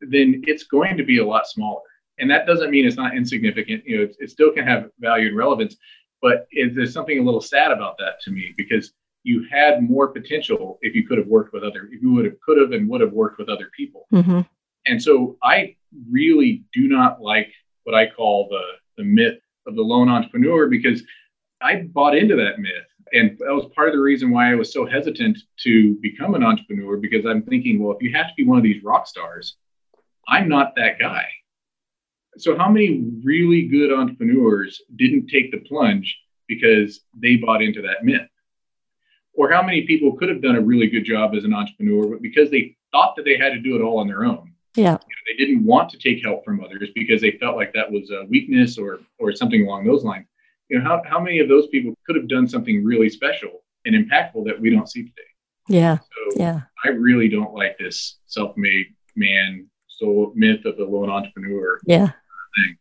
[0.00, 1.82] then it's going to be a lot smaller
[2.20, 3.82] and that doesn't mean it's not insignificant.
[3.86, 5.76] You know, it, it still can have value and relevance,
[6.22, 10.08] but it, there's something a little sad about that to me because you had more
[10.08, 12.88] potential if you could have worked with other, if you would have, could have, and
[12.88, 14.06] would have worked with other people.
[14.12, 14.40] Mm-hmm.
[14.86, 15.76] And so I
[16.10, 17.52] really do not like
[17.84, 18.62] what I call the
[18.96, 21.02] the myth of the lone entrepreneur because
[21.62, 22.86] I bought into that myth.
[23.12, 26.44] And that was part of the reason why I was so hesitant to become an
[26.44, 29.56] entrepreneur because I'm thinking, well, if you have to be one of these rock stars,
[30.28, 31.26] I'm not that guy.
[32.38, 38.04] So how many really good entrepreneurs didn't take the plunge because they bought into that
[38.04, 38.28] myth?
[39.34, 42.22] Or how many people could have done a really good job as an entrepreneur but
[42.22, 44.54] because they thought that they had to do it all on their own?
[44.76, 44.84] Yeah.
[44.84, 47.90] You know, they didn't want to take help from others because they felt like that
[47.90, 50.26] was a weakness or or something along those lines
[50.70, 53.94] you know how, how many of those people could have done something really special and
[53.94, 55.22] impactful that we don't see today
[55.68, 61.10] yeah so yeah i really don't like this self-made man so myth of the lone
[61.10, 62.12] entrepreneur yeah
[62.56, 62.76] thing.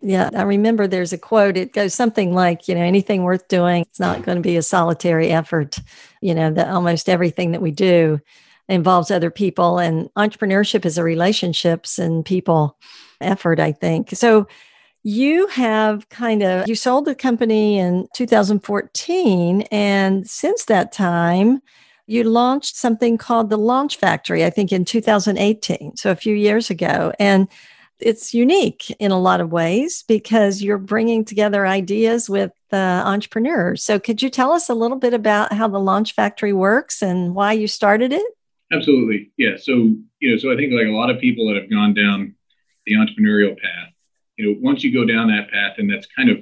[0.00, 1.56] Yeah, I remember there's a quote.
[1.56, 4.62] It goes something like, you know, anything worth doing, it's not going to be a
[4.62, 5.78] solitary effort.
[6.22, 8.20] You know, that almost everything that we do
[8.68, 12.78] involves other people, and entrepreneurship is a relationships and people
[13.20, 14.10] effort, I think.
[14.14, 14.46] So,
[15.02, 21.60] you have kind of you sold the company in 2014 and since that time
[22.06, 26.70] you launched something called the launch factory i think in 2018 so a few years
[26.70, 27.48] ago and
[28.00, 33.82] it's unique in a lot of ways because you're bringing together ideas with uh, entrepreneurs.
[33.82, 37.34] So, could you tell us a little bit about how the Launch Factory works and
[37.34, 38.26] why you started it?
[38.72, 39.30] Absolutely.
[39.36, 39.56] Yeah.
[39.56, 39.72] So,
[40.20, 42.34] you know, so I think like a lot of people that have gone down
[42.86, 43.92] the entrepreneurial path,
[44.38, 46.38] you know, once you go down that path, and that's kind of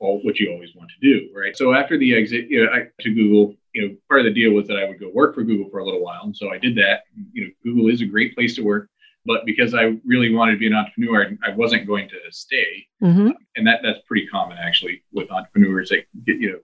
[0.00, 1.56] all what you always want to do, right?
[1.56, 4.52] So after the exit, you know, I, to Google, you know, part of the deal
[4.52, 6.58] was that I would go work for Google for a little while, and so I
[6.58, 7.02] did that.
[7.32, 8.88] You know, Google is a great place to work
[9.24, 12.86] but because I really wanted to be an entrepreneur, I, wasn't going to stay.
[13.02, 13.30] Mm-hmm.
[13.56, 16.58] And that that's pretty common actually with entrepreneurs that get, you know.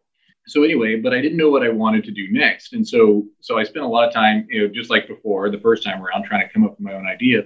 [0.46, 2.72] So anyway, but I didn't know what I wanted to do next.
[2.72, 5.60] And so so I spent a lot of time, you know, just like before, the
[5.60, 7.42] first time around trying to come up with my own idea.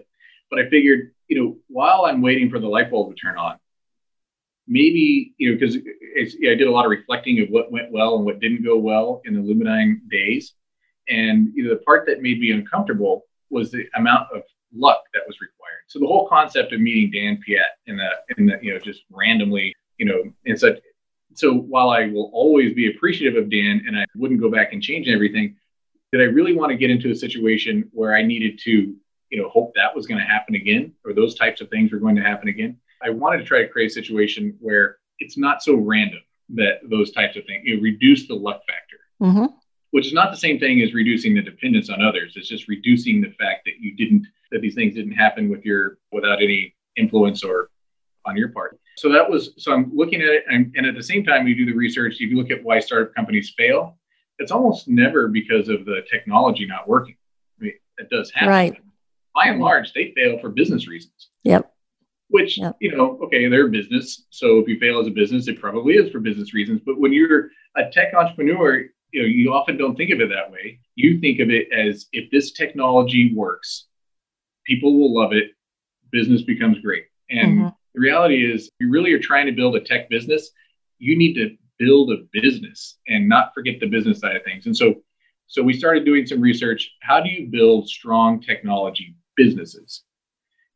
[0.51, 3.57] But I figured, you know, while I'm waiting for the light bulb to turn on,
[4.69, 8.27] maybe, you know, because I did a lot of reflecting of what went well and
[8.27, 10.53] what didn't go well in the Lumedyne days.
[11.09, 14.43] And you know, the part that made me uncomfortable was the amount of
[14.75, 15.85] luck that was required.
[15.87, 19.05] So the whole concept of meeting Dan Piet in the in the you know just
[19.11, 20.81] randomly you know and such.
[21.33, 24.83] So while I will always be appreciative of Dan and I wouldn't go back and
[24.83, 25.57] change everything,
[26.13, 28.95] did I really want to get into a situation where I needed to
[29.33, 31.99] you know hope that was going to happen again or those types of things were
[31.99, 32.79] going to happen again?
[33.03, 37.11] I wanted to try to create a situation where it's not so random that those
[37.11, 38.99] types of things you know, reduce the luck factor.
[39.21, 39.57] Mm-hmm
[39.93, 42.33] which is not the same thing as reducing the dependence on others.
[42.35, 45.99] It's just reducing the fact that you didn't that these things didn't happen with your
[46.11, 47.71] without any influence or
[48.27, 48.79] on your part.
[48.97, 51.55] So that was so I'm looking at it, and, and at the same time, you
[51.55, 52.15] do the research.
[52.15, 53.99] If you look at why startup companies fail,
[54.39, 57.17] it's almost never because of the technology not working.
[57.61, 58.49] I mean, it does happen.
[58.49, 58.83] Right.
[59.35, 61.29] By and large, they fail for business reasons.
[61.45, 61.73] Yep.
[62.29, 62.77] Which yep.
[62.81, 64.25] you know, okay, they're a business.
[64.31, 66.81] So if you fail as a business, it probably is for business reasons.
[66.85, 70.51] But when you're a tech entrepreneur, you know you often don't think of it that
[70.51, 73.87] way you think of it as if this technology works
[74.65, 75.51] people will love it
[76.11, 77.69] business becomes great and mm-hmm.
[77.95, 80.51] the reality is if you really are trying to build a tech business
[80.99, 84.77] you need to build a business and not forget the business side of things and
[84.77, 84.95] so
[85.47, 90.03] so we started doing some research how do you build strong technology businesses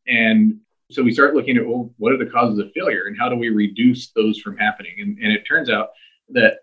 [0.07, 0.59] and
[0.91, 3.37] so we start looking at well what are the causes of failure and how do
[3.37, 5.91] we reduce those from happening and, and it turns out
[6.31, 6.59] that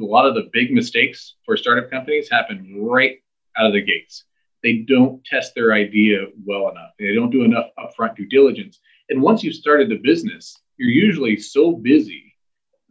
[0.00, 3.18] a lot of the big mistakes for startup companies happen right
[3.56, 4.24] out of the gates.
[4.62, 6.90] They don't test their idea well enough.
[6.98, 8.80] They don't do enough upfront due diligence.
[9.08, 12.34] And once you've started the business, you're usually so busy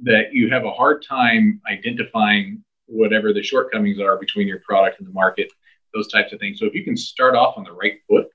[0.04, 5.08] that you have a hard time identifying whatever the shortcomings are between your product and
[5.08, 5.52] the market,
[5.94, 6.60] those types of things.
[6.60, 8.28] So if you can start off on the right foot,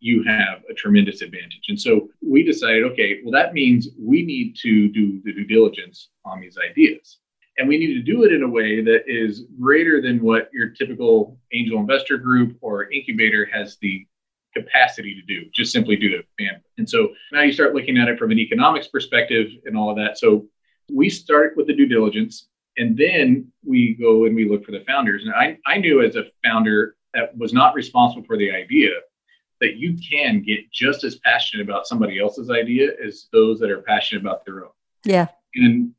[0.00, 1.64] you have a tremendous advantage.
[1.68, 6.10] And so we decided, okay, well, that means we need to do the due diligence
[6.24, 7.18] on these ideas.
[7.56, 10.70] And we need to do it in a way that is greater than what your
[10.70, 14.06] typical angel investor group or incubator has the
[14.54, 16.62] capacity to do, just simply due to bandwidth.
[16.78, 19.96] And so now you start looking at it from an economics perspective and all of
[19.96, 20.18] that.
[20.18, 20.46] So
[20.92, 24.84] we start with the due diligence and then we go and we look for the
[24.86, 25.24] founders.
[25.24, 28.90] And I, I knew as a founder that was not responsible for the idea
[29.60, 33.82] that you can get just as passionate about somebody else's idea as those that are
[33.82, 34.72] passionate about their own.
[35.04, 35.28] Yeah.
[35.54, 35.94] And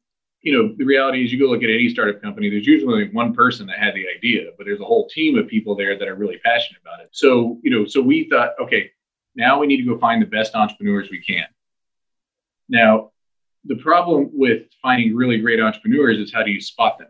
[0.46, 3.34] you know, the reality is you go look at any startup company, there's usually one
[3.34, 6.14] person that had the idea, but there's a whole team of people there that are
[6.14, 7.10] really passionate about it.
[7.12, 8.92] So, you know, so we thought, okay,
[9.36, 11.46] now we need to go find the best entrepreneurs we can.
[12.70, 13.12] Now,
[13.68, 17.08] the problem with finding really great entrepreneurs is how do you spot them?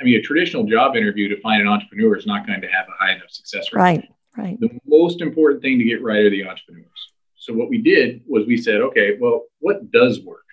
[0.00, 2.86] I mean, a traditional job interview to find an entrepreneur is not going to have
[2.88, 3.80] a high enough success rate.
[3.80, 4.60] Right, right.
[4.60, 6.88] The most important thing to get right are the entrepreneurs.
[7.36, 10.44] So what we did was we said, okay, well, what does work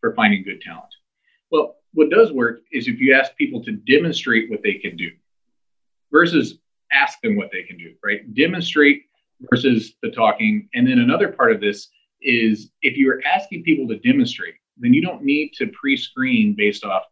[0.00, 0.92] for finding good talent?
[1.50, 5.10] Well, what does work is if you ask people to demonstrate what they can do
[6.12, 6.58] versus
[6.92, 8.34] ask them what they can do, right?
[8.34, 9.02] Demonstrate
[9.50, 10.68] versus the talking.
[10.74, 11.88] And then another part of this
[12.20, 16.84] is if you're asking people to demonstrate, then you don't need to pre screen based
[16.84, 17.02] off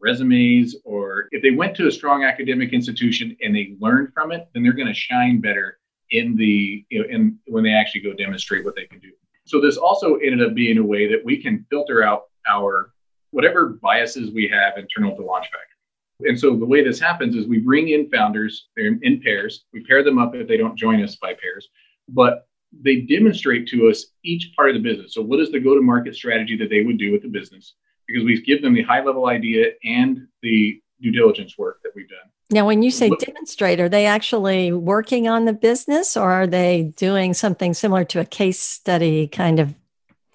[0.00, 4.48] resumes or if they went to a strong academic institution and they learned from it,
[4.52, 5.78] then they're going to shine better
[6.10, 9.10] in the, you know, in when they actually go demonstrate what they can do.
[9.46, 12.92] So this also ended up being a way that we can filter out our
[13.30, 16.28] whatever biases we have internal to Launchfactory.
[16.28, 19.64] And so the way this happens is we bring in founders in, in pairs.
[19.72, 21.68] We pair them up if they don't join us by pairs,
[22.08, 22.46] but
[22.82, 25.14] they demonstrate to us each part of the business.
[25.14, 27.74] So what is the go-to-market strategy that they would do with the business?
[28.06, 32.18] Because we give them the high-level idea and the due diligence work that we've done.
[32.50, 36.92] Now, when you say demonstrate, are they actually working on the business or are they
[36.96, 39.74] doing something similar to a case study kind of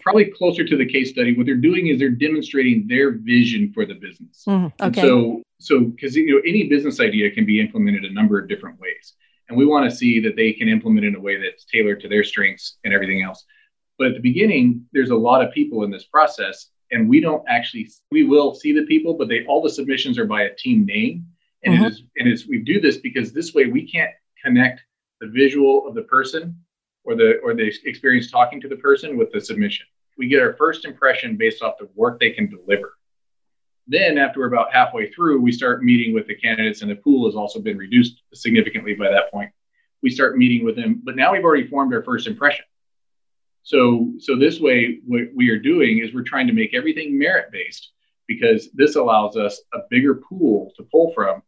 [0.02, 1.36] probably closer to the case study.
[1.36, 4.44] What they're doing is they're demonstrating their vision for the business.
[4.48, 5.02] Mm, okay.
[5.02, 8.80] so, so because you know any business idea can be implemented a number of different
[8.80, 9.14] ways,
[9.50, 12.08] and we want to see that they can implement in a way that's tailored to
[12.08, 13.46] their strengths and everything else.
[13.98, 17.44] But at the beginning, there's a lot of people in this process, and we don't
[17.50, 20.86] actually we will see the people, but they all the submissions are by a team
[20.86, 21.26] name,
[21.64, 21.86] and mm-hmm.
[21.86, 24.12] it is and it's we do this because this way we can't
[24.44, 24.82] connect
[25.20, 26.58] the visual of the person
[27.04, 29.86] or the or the experience talking to the person with the submission
[30.20, 32.94] we get our first impression based off the work they can deliver.
[33.92, 37.26] Then, after we're about halfway through, we start meeting with the candidates, and the pool
[37.26, 39.50] has also been reduced significantly by that point.
[40.04, 41.02] we start meeting with them.
[41.04, 42.64] But now we've already formed our first impression.
[43.64, 47.52] So, so this way, what we are doing is we're trying to make everything merit
[47.52, 47.92] based
[48.28, 51.42] because this allows us a bigger pool to pull from.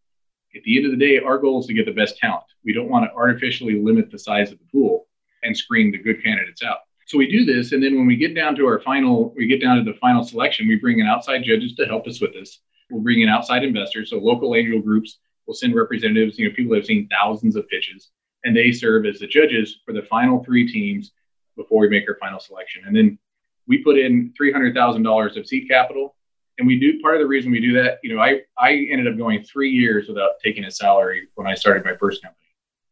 [0.56, 2.44] At the end of the day, our goal is to get the best talent.
[2.66, 5.08] We don't want to artificially limit the size of the pool
[5.44, 6.80] and screen the good candidates out.
[7.12, 9.60] So we do this, and then when we get down to our final, we get
[9.60, 12.62] down to the final selection, we bring in outside judges to help us with this.
[12.90, 16.70] We'll bring in outside investors, so local angel groups will send representatives, you know, people
[16.72, 18.12] that have seen thousands of pitches,
[18.46, 21.12] and they serve as the judges for the final three teams
[21.58, 22.84] before we make our final selection.
[22.86, 23.20] And then
[23.68, 26.16] we put in $300,000 of seed capital.
[26.60, 29.12] And we do part of the reason we do that, you know, I, I ended
[29.12, 32.40] up going three years without taking a salary when I started my first company.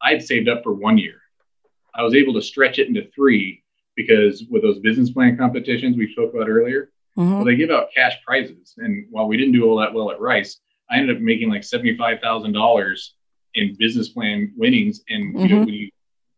[0.02, 1.22] I had saved up for one year.
[1.96, 3.64] I was able to stretch it into three
[3.96, 7.36] because with those business plan competitions we spoke about earlier, mm-hmm.
[7.36, 8.76] well, they give out cash prizes.
[8.78, 11.62] And while we didn't do all that well at Rice, I ended up making like
[11.62, 13.10] $75,000
[13.56, 15.02] in business plan winnings.
[15.10, 15.40] And mm-hmm.
[15.40, 15.66] you know, mm-hmm.
[15.66, 15.90] when you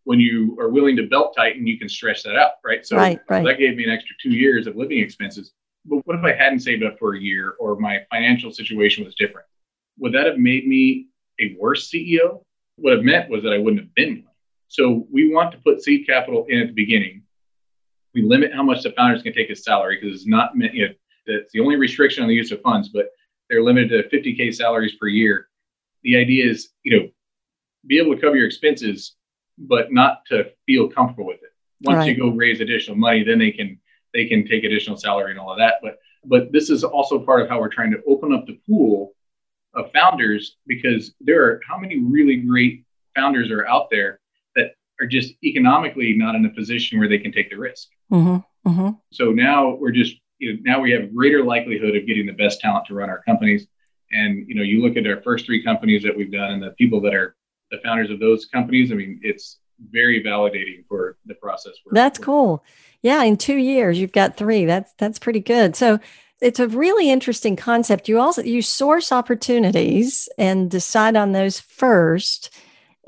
[0.03, 2.85] when you are willing to belt tighten, you can stretch that out, right?
[2.85, 3.45] So right, right.
[3.45, 5.53] that gave me an extra two years of living expenses.
[5.85, 9.15] But what if I hadn't saved up for a year or my financial situation was
[9.15, 9.47] different?
[9.99, 11.07] Would that have made me
[11.39, 12.43] a worse CEO?
[12.77, 14.33] What it meant was that I wouldn't have been one.
[14.67, 17.20] So we want to put seed capital in at the beginning.
[18.13, 20.87] We limit how much the founders can take as salary because it's not meant, you
[20.87, 20.93] know,
[21.27, 23.07] that's the only restriction on the use of funds, but
[23.49, 25.47] they're limited to 50K salaries per year.
[26.03, 27.09] The idea is, you know,
[27.85, 29.15] be able to cover your expenses
[29.57, 31.53] but not to feel comfortable with it.
[31.81, 32.07] Once right.
[32.09, 33.79] you go raise additional money, then they can
[34.13, 35.75] they can take additional salary and all of that.
[35.81, 39.13] But but this is also part of how we're trying to open up the pool
[39.73, 44.19] of founders because there are how many really great founders are out there
[45.01, 47.87] are just economically not in a position where they can take the risk.
[48.11, 48.69] Mm-hmm.
[48.69, 48.89] Mm-hmm.
[49.11, 52.61] So now we're just you know, now we have greater likelihood of getting the best
[52.61, 53.67] talent to run our companies.
[54.11, 56.71] And you know, you look at our first three companies that we've done and the
[56.71, 57.35] people that are
[57.71, 58.91] the founders of those companies.
[58.91, 59.59] I mean, it's
[59.89, 61.73] very validating for the process.
[61.91, 62.63] That's cool.
[63.01, 64.65] Yeah, in two years you've got three.
[64.65, 65.75] That's that's pretty good.
[65.75, 65.99] So
[66.41, 68.09] it's a really interesting concept.
[68.09, 72.53] You also you source opportunities and decide on those first,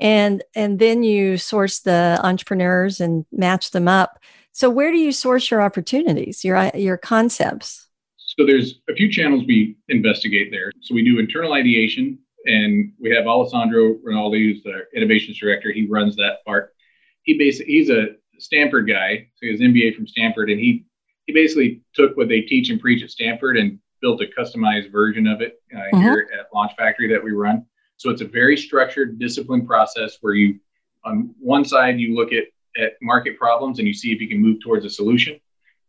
[0.04, 4.20] and and then you source the entrepreneurs and match them up.
[4.52, 7.88] So where do you source your opportunities, your your concepts?
[8.18, 10.70] So there's a few channels we investigate there.
[10.82, 15.72] So we do internal ideation, and we have Alessandro Rinaldi, who's the innovations director.
[15.72, 16.74] He runs that part.
[17.22, 20.84] He basically he's a Stanford guy, so he has MBA from Stanford, and he
[21.26, 25.26] he basically took what they teach and preach at Stanford and built a customized version
[25.26, 26.02] of it uh, mm-hmm.
[26.02, 27.64] here at Launch Factory that we run.
[28.04, 30.60] So it's a very structured, disciplined process where you,
[31.06, 32.44] on one side, you look at
[32.76, 35.40] at market problems and you see if you can move towards a solution.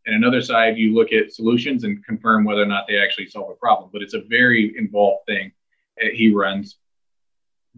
[0.06, 3.50] And another side, you look at solutions and confirm whether or not they actually solve
[3.50, 3.90] a problem.
[3.92, 5.52] But it's a very involved thing
[6.14, 6.78] he runs.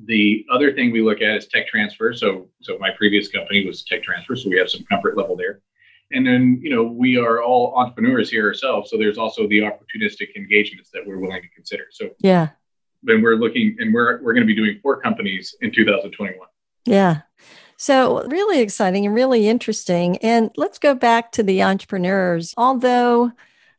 [0.05, 2.13] The other thing we look at is tech transfer.
[2.13, 5.61] So, so my previous company was tech transfer, so we have some comfort level there.
[6.11, 10.35] And then, you know, we are all entrepreneurs here ourselves, so there's also the opportunistic
[10.35, 11.85] engagements that we're willing to consider.
[11.89, 12.49] So, yeah,
[13.07, 16.47] then we're looking, and we're we're going to be doing four companies in 2021.
[16.85, 17.21] Yeah.
[17.77, 20.17] So, really exciting and really interesting.
[20.17, 22.53] And let's go back to the entrepreneurs.
[22.57, 23.31] Although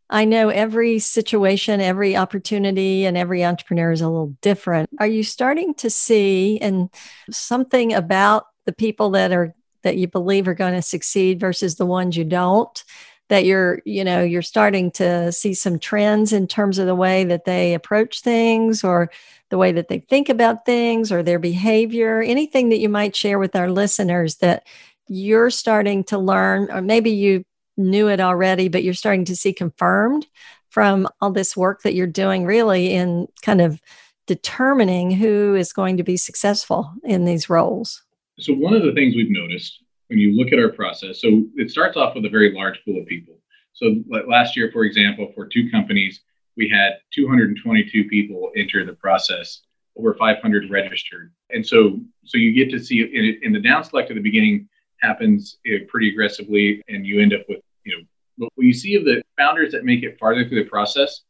[0.08, 4.90] I know every situation, every opportunity, and every entrepreneur is a little different.
[5.00, 6.90] Are you starting to see and
[7.30, 11.86] something about the people that are that you believe are going to succeed versus the
[11.86, 12.84] ones you don't?
[13.28, 17.24] That you're, you know, you're starting to see some trends in terms of the way
[17.24, 19.10] that they approach things or
[19.50, 23.38] the way that they think about things or their behavior, anything that you might share
[23.38, 24.66] with our listeners that
[25.08, 27.44] you're starting to learn, or maybe you
[27.76, 30.26] knew it already, but you're starting to see confirmed
[30.68, 33.80] from all this work that you're doing, really, in kind of
[34.26, 38.04] determining who is going to be successful in these roles?
[38.38, 41.71] So, one of the things we've noticed when you look at our process, so it
[41.71, 43.35] starts off with a very large pool of people.
[43.75, 46.21] So, last year, for example, for two companies,
[46.57, 49.62] we had 222 people enter the process,
[49.97, 51.33] over 500 registered.
[51.51, 54.69] And so, so you get to see in, in the down select at the beginning
[55.00, 59.04] happens eh, pretty aggressively, and you end up with you know, what you see of
[59.04, 61.23] the founders that make it farther through the process,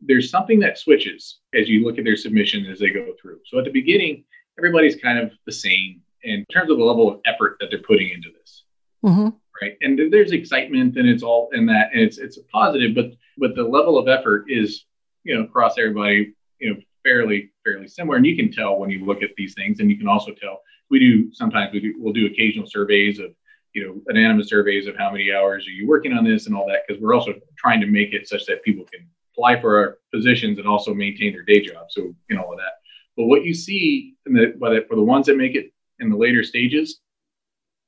[0.00, 3.40] there's something that switches as you look at their submission as they go through.
[3.44, 4.24] So at the beginning,
[4.58, 8.10] everybody's kind of the same in terms of the level of effort that they're putting
[8.10, 8.64] into this.
[9.04, 9.28] Mm-hmm.
[9.62, 9.76] Right.
[9.82, 13.54] And there's excitement and it's all in that and it's it's a positive, but but
[13.54, 14.84] the level of effort is,
[15.24, 18.16] you know, across everybody, you know, fairly, fairly similar.
[18.16, 20.62] And you can tell when you look at these things, and you can also tell
[20.90, 23.34] we do sometimes we do we'll do occasional surveys of
[23.72, 26.66] you know, anonymous surveys of how many hours are you working on this and all
[26.66, 29.98] that, because we're also trying to make it such that people can apply for our
[30.12, 31.86] positions and also maintain their day job.
[31.90, 32.80] So, you know, all of that.
[33.16, 34.54] But what you see in the,
[34.88, 37.00] for the ones that make it in the later stages,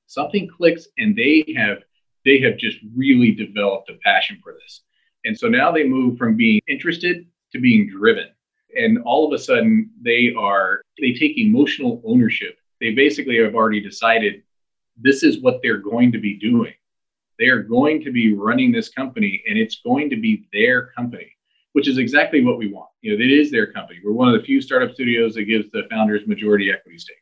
[0.07, 1.79] something clicks and they have
[2.25, 4.83] they have just really developed a passion for this.
[5.25, 8.29] And so now they move from being interested to being driven.
[8.79, 12.57] And all of a sudden they are they take emotional ownership.
[12.81, 14.43] They basically have already decided
[14.97, 16.75] this is what they're going to be doing.
[17.39, 21.33] They are going to be running this company and it's going to be their company,
[21.73, 22.91] which is exactly what we want.
[23.01, 24.01] You know, it is their company.
[24.05, 27.17] We're one of the few startup studios that gives the founders majority equity stake.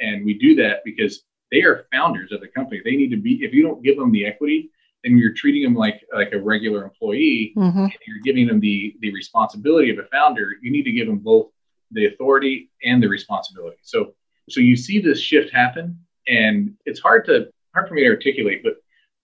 [0.00, 2.80] And we do that because they are founders of the company.
[2.84, 4.70] They need to be, if you don't give them the equity,
[5.04, 7.78] then you're treating them like like a regular employee mm-hmm.
[7.78, 11.18] and you're giving them the the responsibility of a founder you need to give them
[11.18, 11.50] both
[11.92, 14.14] the authority and the responsibility so
[14.48, 18.62] so you see this shift happen and it's hard to hard for me to articulate
[18.64, 18.74] but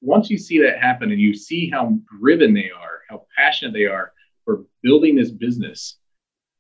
[0.03, 3.87] once you see that happen and you see how driven they are how passionate they
[3.87, 4.13] are
[4.45, 5.97] for building this business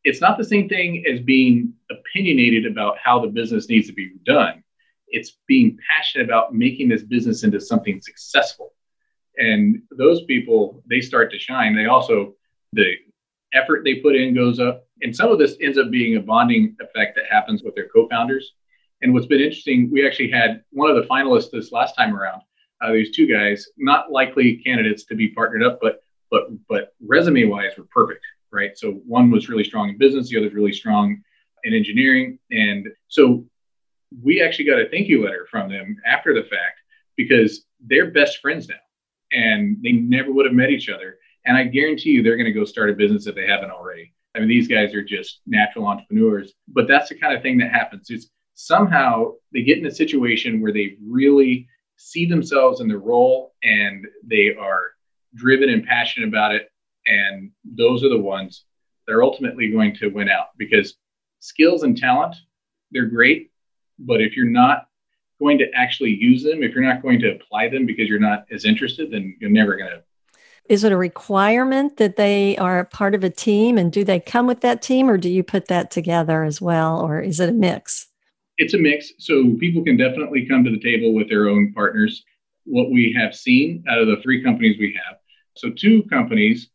[0.04, 4.12] it's not the same thing as being opinionated about how the business needs to be
[4.24, 4.62] done
[5.10, 8.72] it's being passionate about making this business into something successful.
[9.36, 11.74] And those people, they start to shine.
[11.74, 12.34] They also,
[12.72, 12.94] the
[13.52, 14.86] effort they put in goes up.
[15.02, 18.08] And some of this ends up being a bonding effect that happens with their co
[18.08, 18.52] founders.
[19.02, 22.42] And what's been interesting, we actually had one of the finalists this last time around.
[22.82, 27.44] Uh, these two guys, not likely candidates to be partnered up, but but but resume
[27.44, 28.76] wise were perfect, right?
[28.76, 31.22] So one was really strong in business, the other's really strong
[31.64, 33.44] in engineering, and so
[34.22, 36.80] we actually got a thank you letter from them after the fact
[37.16, 38.74] because they're best friends now
[39.32, 41.18] and they never would have met each other.
[41.44, 44.12] And I guarantee you they're going to go start a business if they haven't already.
[44.34, 47.72] I mean, these guys are just natural entrepreneurs, but that's the kind of thing that
[47.72, 48.10] happens.
[48.10, 53.54] Is somehow they get in a situation where they really see themselves in their role
[53.62, 54.92] and they are
[55.34, 56.70] driven and passionate about it.
[57.10, 58.64] And those are the ones
[59.06, 60.94] that are ultimately going to win out because
[61.40, 62.36] skills and talent,
[62.92, 63.50] they're great,
[63.98, 64.86] but if you're not
[65.40, 68.44] going to actually use them, if you're not going to apply them because you're not
[68.52, 70.02] as interested, then you're never going to.
[70.68, 74.46] Is it a requirement that they are part of a team and do they come
[74.46, 77.00] with that team or do you put that together as well?
[77.00, 78.06] Or is it a mix?
[78.56, 79.12] It's a mix.
[79.18, 82.22] So people can definitely come to the table with their own partners.
[82.66, 85.16] What we have seen out of the three companies we have,
[85.56, 86.68] so two companies,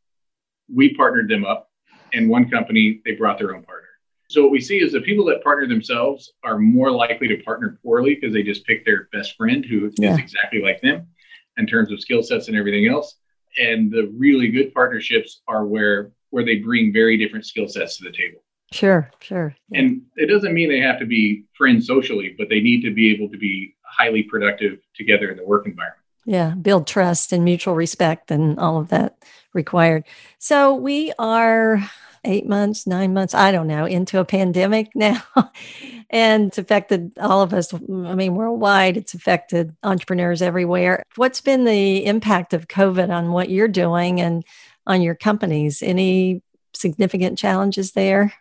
[0.73, 1.69] we partnered them up,
[2.13, 3.89] and one company, they brought their own partner.
[4.29, 7.79] So what we see is the people that partner themselves are more likely to partner
[7.83, 10.13] poorly because they just pick their best friend who yeah.
[10.13, 11.07] is exactly like them
[11.57, 13.15] in terms of skill sets and everything else.
[13.59, 18.03] And the really good partnerships are where where they bring very different skill sets to
[18.03, 18.39] the table.
[18.71, 19.55] Sure, sure.
[19.73, 23.13] And it doesn't mean they have to be friends socially, but they need to be
[23.13, 26.01] able to be highly productive together in the work environment.
[26.25, 29.17] Yeah, build trust and mutual respect and all of that
[29.55, 30.03] required.
[30.37, 31.79] So we are
[32.25, 35.23] eight months, nine months, I don't know, into a pandemic now.
[36.09, 37.73] and it's affected all of us.
[37.73, 37.77] I
[38.15, 41.03] mean, worldwide, it's affected entrepreneurs everywhere.
[41.15, 44.43] What's been the impact of COVID on what you're doing and
[44.85, 45.81] on your companies?
[45.81, 46.41] Any
[46.73, 48.33] significant challenges there?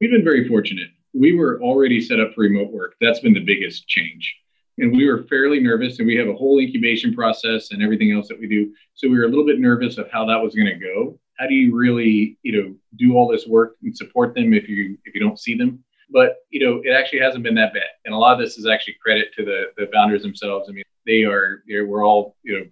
[0.00, 0.88] We've been very fortunate.
[1.14, 2.94] We were already set up for remote work.
[3.00, 4.36] That's been the biggest change.
[4.78, 8.28] And we were fairly nervous, and we have a whole incubation process and everything else
[8.28, 8.72] that we do.
[8.94, 11.18] So we were a little bit nervous of how that was going to go.
[11.38, 14.96] How do you really you know do all this work and support them if you
[15.04, 15.82] if you don't see them?
[16.10, 17.90] But you know it actually hasn't been that bad.
[18.04, 20.68] And a lot of this is actually credit to the the founders themselves.
[20.68, 22.66] I mean they are we're all you know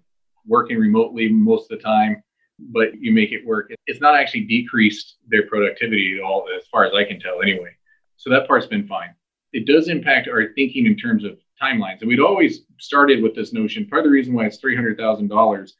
[0.45, 2.23] working remotely most of the time
[2.59, 3.71] but you make it work.
[3.85, 7.75] It's not actually decreased their productivity at all as far as i can tell anyway.
[8.17, 9.13] So that part's been fine.
[9.53, 13.53] It does impact our thinking in terms of timelines and we'd always started with this
[13.53, 15.71] notion part of the reason why it's $300000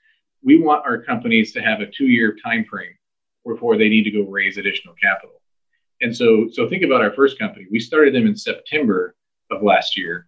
[0.43, 2.93] we want our companies to have a two-year time frame
[3.45, 5.41] before they need to go raise additional capital.
[6.01, 7.65] And so, so think about our first company.
[7.71, 9.15] We started them in September
[9.49, 10.27] of last year.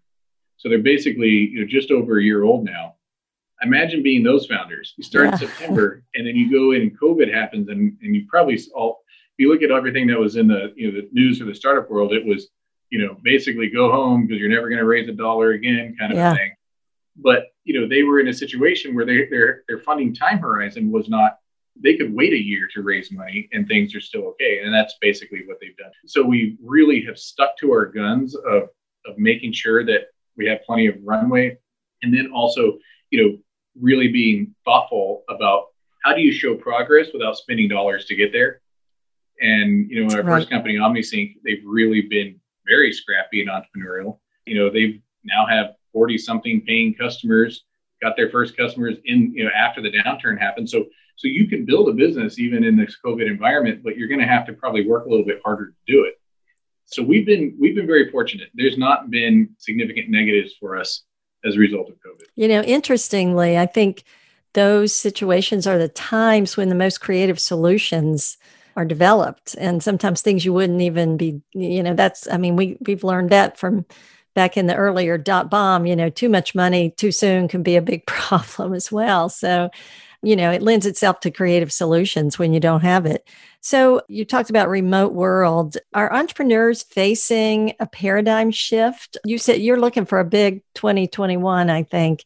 [0.57, 2.95] So they're basically you know, just over a year old now.
[3.61, 4.93] Imagine being those founders.
[4.97, 5.31] You start yeah.
[5.33, 9.01] in September and then you go in and COVID happens and, and you probably all
[9.37, 11.55] if you look at everything that was in the you know the news for the
[11.55, 12.49] startup world, it was,
[12.89, 16.11] you know, basically go home because you're never going to raise a dollar again kind
[16.11, 16.33] of yeah.
[16.33, 16.51] thing
[17.21, 20.91] but you know they were in a situation where they, their their funding time horizon
[20.91, 21.37] was not
[21.81, 24.95] they could wait a year to raise money and things are still okay and that's
[25.01, 28.63] basically what they've done so we really have stuck to our guns of
[29.05, 31.57] of making sure that we have plenty of runway
[32.01, 32.77] and then also
[33.11, 33.37] you know
[33.79, 35.67] really being thoughtful about
[36.03, 38.61] how do you show progress without spending dollars to get there
[39.41, 40.39] and you know our right.
[40.39, 42.38] first company omnisync they've really been
[42.69, 47.65] very scrappy and entrepreneurial you know they've now have 40 something paying customers,
[48.01, 50.69] got their first customers in, you know, after the downturn happened.
[50.69, 54.21] So, so you can build a business even in this COVID environment, but you're going
[54.21, 56.15] to have to probably work a little bit harder to do it.
[56.85, 58.49] So we've been we've been very fortunate.
[58.55, 61.03] There's not been significant negatives for us
[61.45, 62.23] as a result of COVID.
[62.35, 64.03] You know, interestingly, I think
[64.53, 68.37] those situations are the times when the most creative solutions
[68.79, 72.77] are developed and sometimes things you wouldn't even be you know that's i mean we
[72.81, 73.85] we've learned that from
[74.39, 77.75] back in the earlier dot bomb you know too much money too soon can be
[77.75, 79.27] a big problem as well.
[79.27, 79.69] So
[80.21, 83.27] you know it lends itself to creative solutions when you don't have it.
[83.61, 85.77] So you talked about remote world.
[85.93, 89.17] Are entrepreneurs facing a paradigm shift?
[89.25, 92.23] You said you're looking for a big 2021 i think.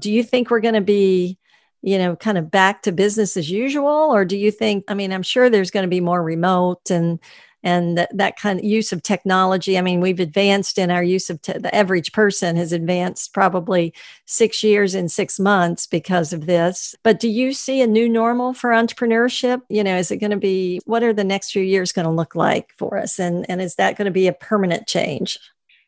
[0.00, 1.38] Do you think we're going to be
[1.82, 3.86] you know, kind of back to business as usual?
[3.86, 7.18] Or do you think, I mean, I'm sure there's going to be more remote and
[7.62, 9.76] and that, that kind of use of technology.
[9.76, 13.92] I mean, we've advanced in our use of te- the average person has advanced probably
[14.26, 16.94] six years in six months because of this.
[17.02, 19.62] But do you see a new normal for entrepreneurship?
[19.68, 22.12] You know, is it going to be what are the next few years going to
[22.12, 23.18] look like for us?
[23.18, 25.38] And and is that going to be a permanent change?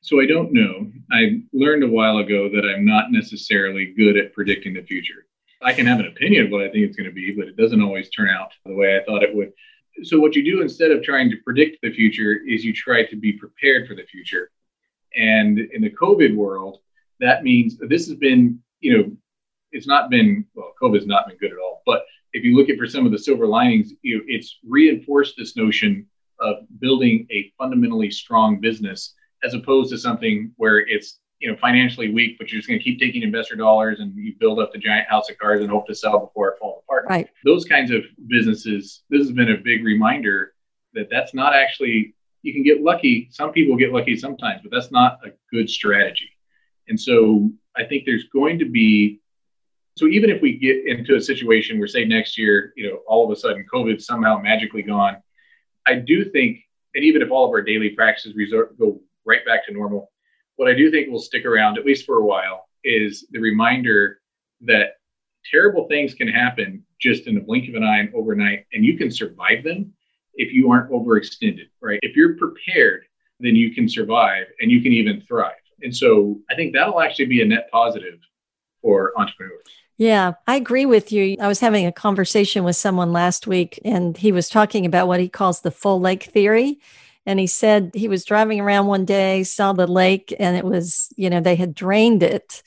[0.03, 0.91] So I don't know.
[1.13, 5.27] I learned a while ago that I'm not necessarily good at predicting the future.
[5.63, 7.57] I can have an opinion of what I think it's going to be, but it
[7.57, 9.53] doesn't always turn out the way I thought it would.
[10.03, 13.17] So, what you do instead of trying to predict the future is you try to
[13.17, 14.51] be prepared for the future.
[15.15, 16.79] And in the COVID world,
[17.19, 19.13] that means this has been, you know,
[19.73, 21.83] it's not been, well, COVID has not been good at all.
[21.85, 25.35] But if you look at for some of the silver linings, you know, it's reinforced
[25.37, 26.07] this notion
[26.41, 32.13] of building a fundamentally strong business as opposed to something where it's you know financially
[32.13, 34.79] weak, but you're just going to keep taking investor dollars and you build up the
[34.79, 37.07] giant house of cards and hope to sell before it falls apart.
[37.09, 37.29] Right.
[37.45, 39.03] Those kinds of businesses.
[39.11, 40.53] This has been a big reminder
[40.95, 42.15] that that's not actually.
[42.43, 43.29] You can get lucky.
[43.31, 46.31] Some people get lucky sometimes, but that's not a good strategy.
[46.89, 49.21] And so I think there's going to be.
[49.97, 53.25] So even if we get into a situation where, say, next year, you know, all
[53.25, 55.19] of a sudden COVID somehow magically gone,
[55.87, 56.61] I do think,
[56.95, 60.11] and even if all of our daily practices resort, go right back to normal,
[60.61, 64.21] what I do think will stick around, at least for a while, is the reminder
[64.61, 64.97] that
[65.51, 68.99] terrible things can happen just in the blink of an eye and overnight, and you
[68.99, 69.91] can survive them
[70.35, 71.99] if you aren't overextended, right?
[72.03, 73.05] If you're prepared,
[73.39, 75.55] then you can survive and you can even thrive.
[75.81, 78.19] And so I think that'll actually be a net positive
[78.83, 79.65] for entrepreneurs.
[79.97, 81.39] Yeah, I agree with you.
[81.41, 85.21] I was having a conversation with someone last week, and he was talking about what
[85.21, 86.81] he calls the full lake theory.
[87.27, 91.13] And he said he was driving around one day, saw the lake, and it was,
[91.17, 92.63] you know, they had drained it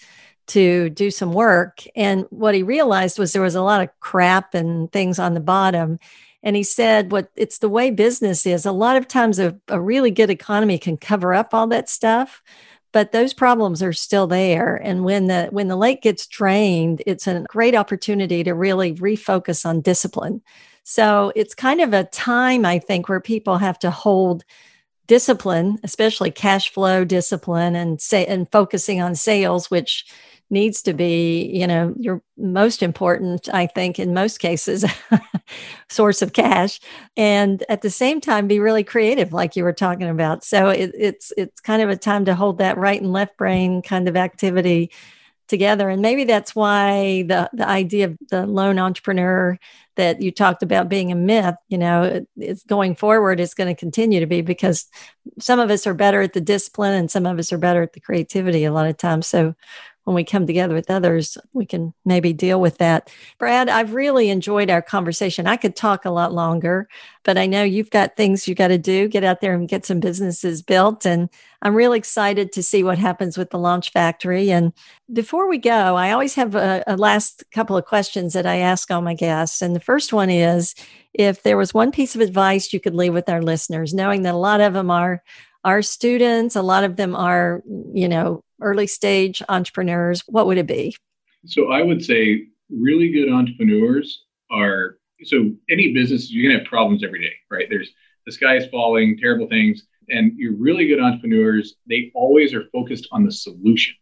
[0.48, 1.84] to do some work.
[1.96, 5.40] And what he realized was there was a lot of crap and things on the
[5.40, 6.00] bottom.
[6.44, 8.66] And he said, what it's the way business is.
[8.66, 12.44] A lot of times a, a really good economy can cover up all that stuff
[12.94, 17.28] but those problems are still there and when the when the lake gets drained it's
[17.28, 20.42] a great opportunity to really refocus on discipline
[20.84, 24.44] so it's kind of a time, I think, where people have to hold
[25.08, 30.06] discipline, especially cash flow discipline and say and focusing on sales, which
[30.50, 34.86] needs to be, you know, your most important, I think, in most cases,
[35.90, 36.80] source of cash.
[37.18, 40.44] And at the same time, be really creative, like you were talking about.
[40.44, 43.82] So it, it's it's kind of a time to hold that right and left brain
[43.82, 44.92] kind of activity
[45.54, 45.88] together.
[45.88, 49.60] And maybe that's why the the idea of the lone entrepreneur
[49.96, 53.80] that you talked about being a myth, you know, it's going forward is going to
[53.80, 54.88] continue to be because
[55.40, 57.94] some of us are better at the discipline and some of us are better at
[57.94, 59.28] the creativity a lot of times.
[59.28, 59.54] So
[60.04, 63.10] when we come together with others, we can maybe deal with that.
[63.38, 65.48] Brad, I've really enjoyed our conversation.
[65.48, 66.90] I could talk a lot longer,
[67.24, 69.86] but I know you've got things you got to do, get out there and get
[69.86, 71.06] some businesses built.
[71.06, 71.30] And
[71.62, 74.52] I'm really excited to see what happens with the Launch Factory.
[74.52, 74.74] And
[75.12, 78.92] before we go, I always have a, a last couple of questions that I ask
[78.92, 79.62] all my guests.
[79.62, 80.76] And the first one is
[81.14, 84.34] if there was one piece of advice you could leave with our listeners, knowing that
[84.34, 85.24] a lot of them are
[85.64, 90.68] our students, a lot of them are, you know, early stage entrepreneurs, what would it
[90.68, 90.96] be?
[91.46, 97.04] So I would say really good entrepreneurs are so any business you're gonna have problems
[97.04, 97.68] every day, right?
[97.70, 97.90] There's
[98.26, 101.76] the sky is falling, terrible things, and you're really good entrepreneurs.
[101.88, 103.96] They always are focused on the solution,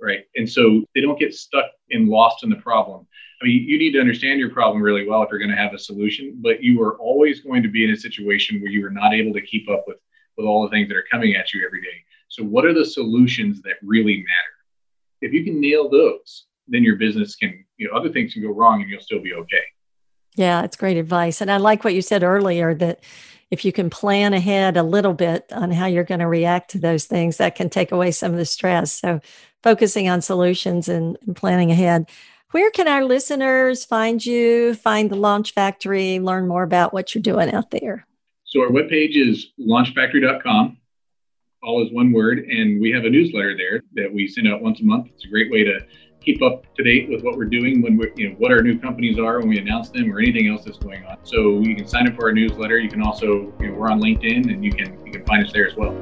[0.00, 0.24] right?
[0.36, 3.06] And so they don't get stuck and lost in the problem.
[3.40, 5.74] I mean, you need to understand your problem really well if you're going to have
[5.74, 8.90] a solution, but you are always going to be in a situation where you are
[8.90, 9.98] not able to keep up with
[10.36, 12.04] with all the things that are coming at you every day.
[12.28, 14.54] So, what are the solutions that really matter?
[15.20, 18.50] If you can nail those, then your business can, you know, other things can go
[18.50, 19.62] wrong and you'll still be okay.
[20.36, 21.40] Yeah, it's great advice.
[21.40, 23.02] And I like what you said earlier that
[23.50, 26.78] if you can plan ahead a little bit on how you're going to react to
[26.78, 28.92] those things, that can take away some of the stress.
[28.92, 29.20] So,
[29.62, 32.08] focusing on solutions and, and planning ahead.
[32.52, 37.22] Where can our listeners find you, find the Launch Factory, learn more about what you're
[37.22, 38.06] doing out there?
[38.44, 40.78] So our webpage is launchfactory.com.
[41.62, 44.80] All is one word, and we have a newsletter there that we send out once
[44.80, 45.08] a month.
[45.12, 45.80] It's a great way to
[46.20, 48.78] keep up to date with what we're doing when we're, you know, what our new
[48.78, 51.16] companies are when we announce them or anything else that's going on.
[51.24, 52.78] So you can sign up for our newsletter.
[52.78, 55.52] You can also, you know, we're on LinkedIn and you can you can find us
[55.52, 55.96] there as well.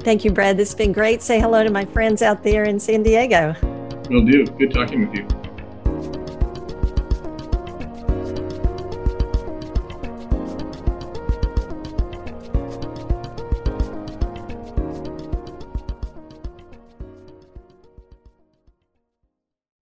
[0.00, 0.58] Thank you, Brad.
[0.58, 1.22] This has been great.
[1.22, 3.54] Say hello to my friends out there in San Diego.
[4.10, 4.44] Will do.
[4.44, 5.41] Good talking with you.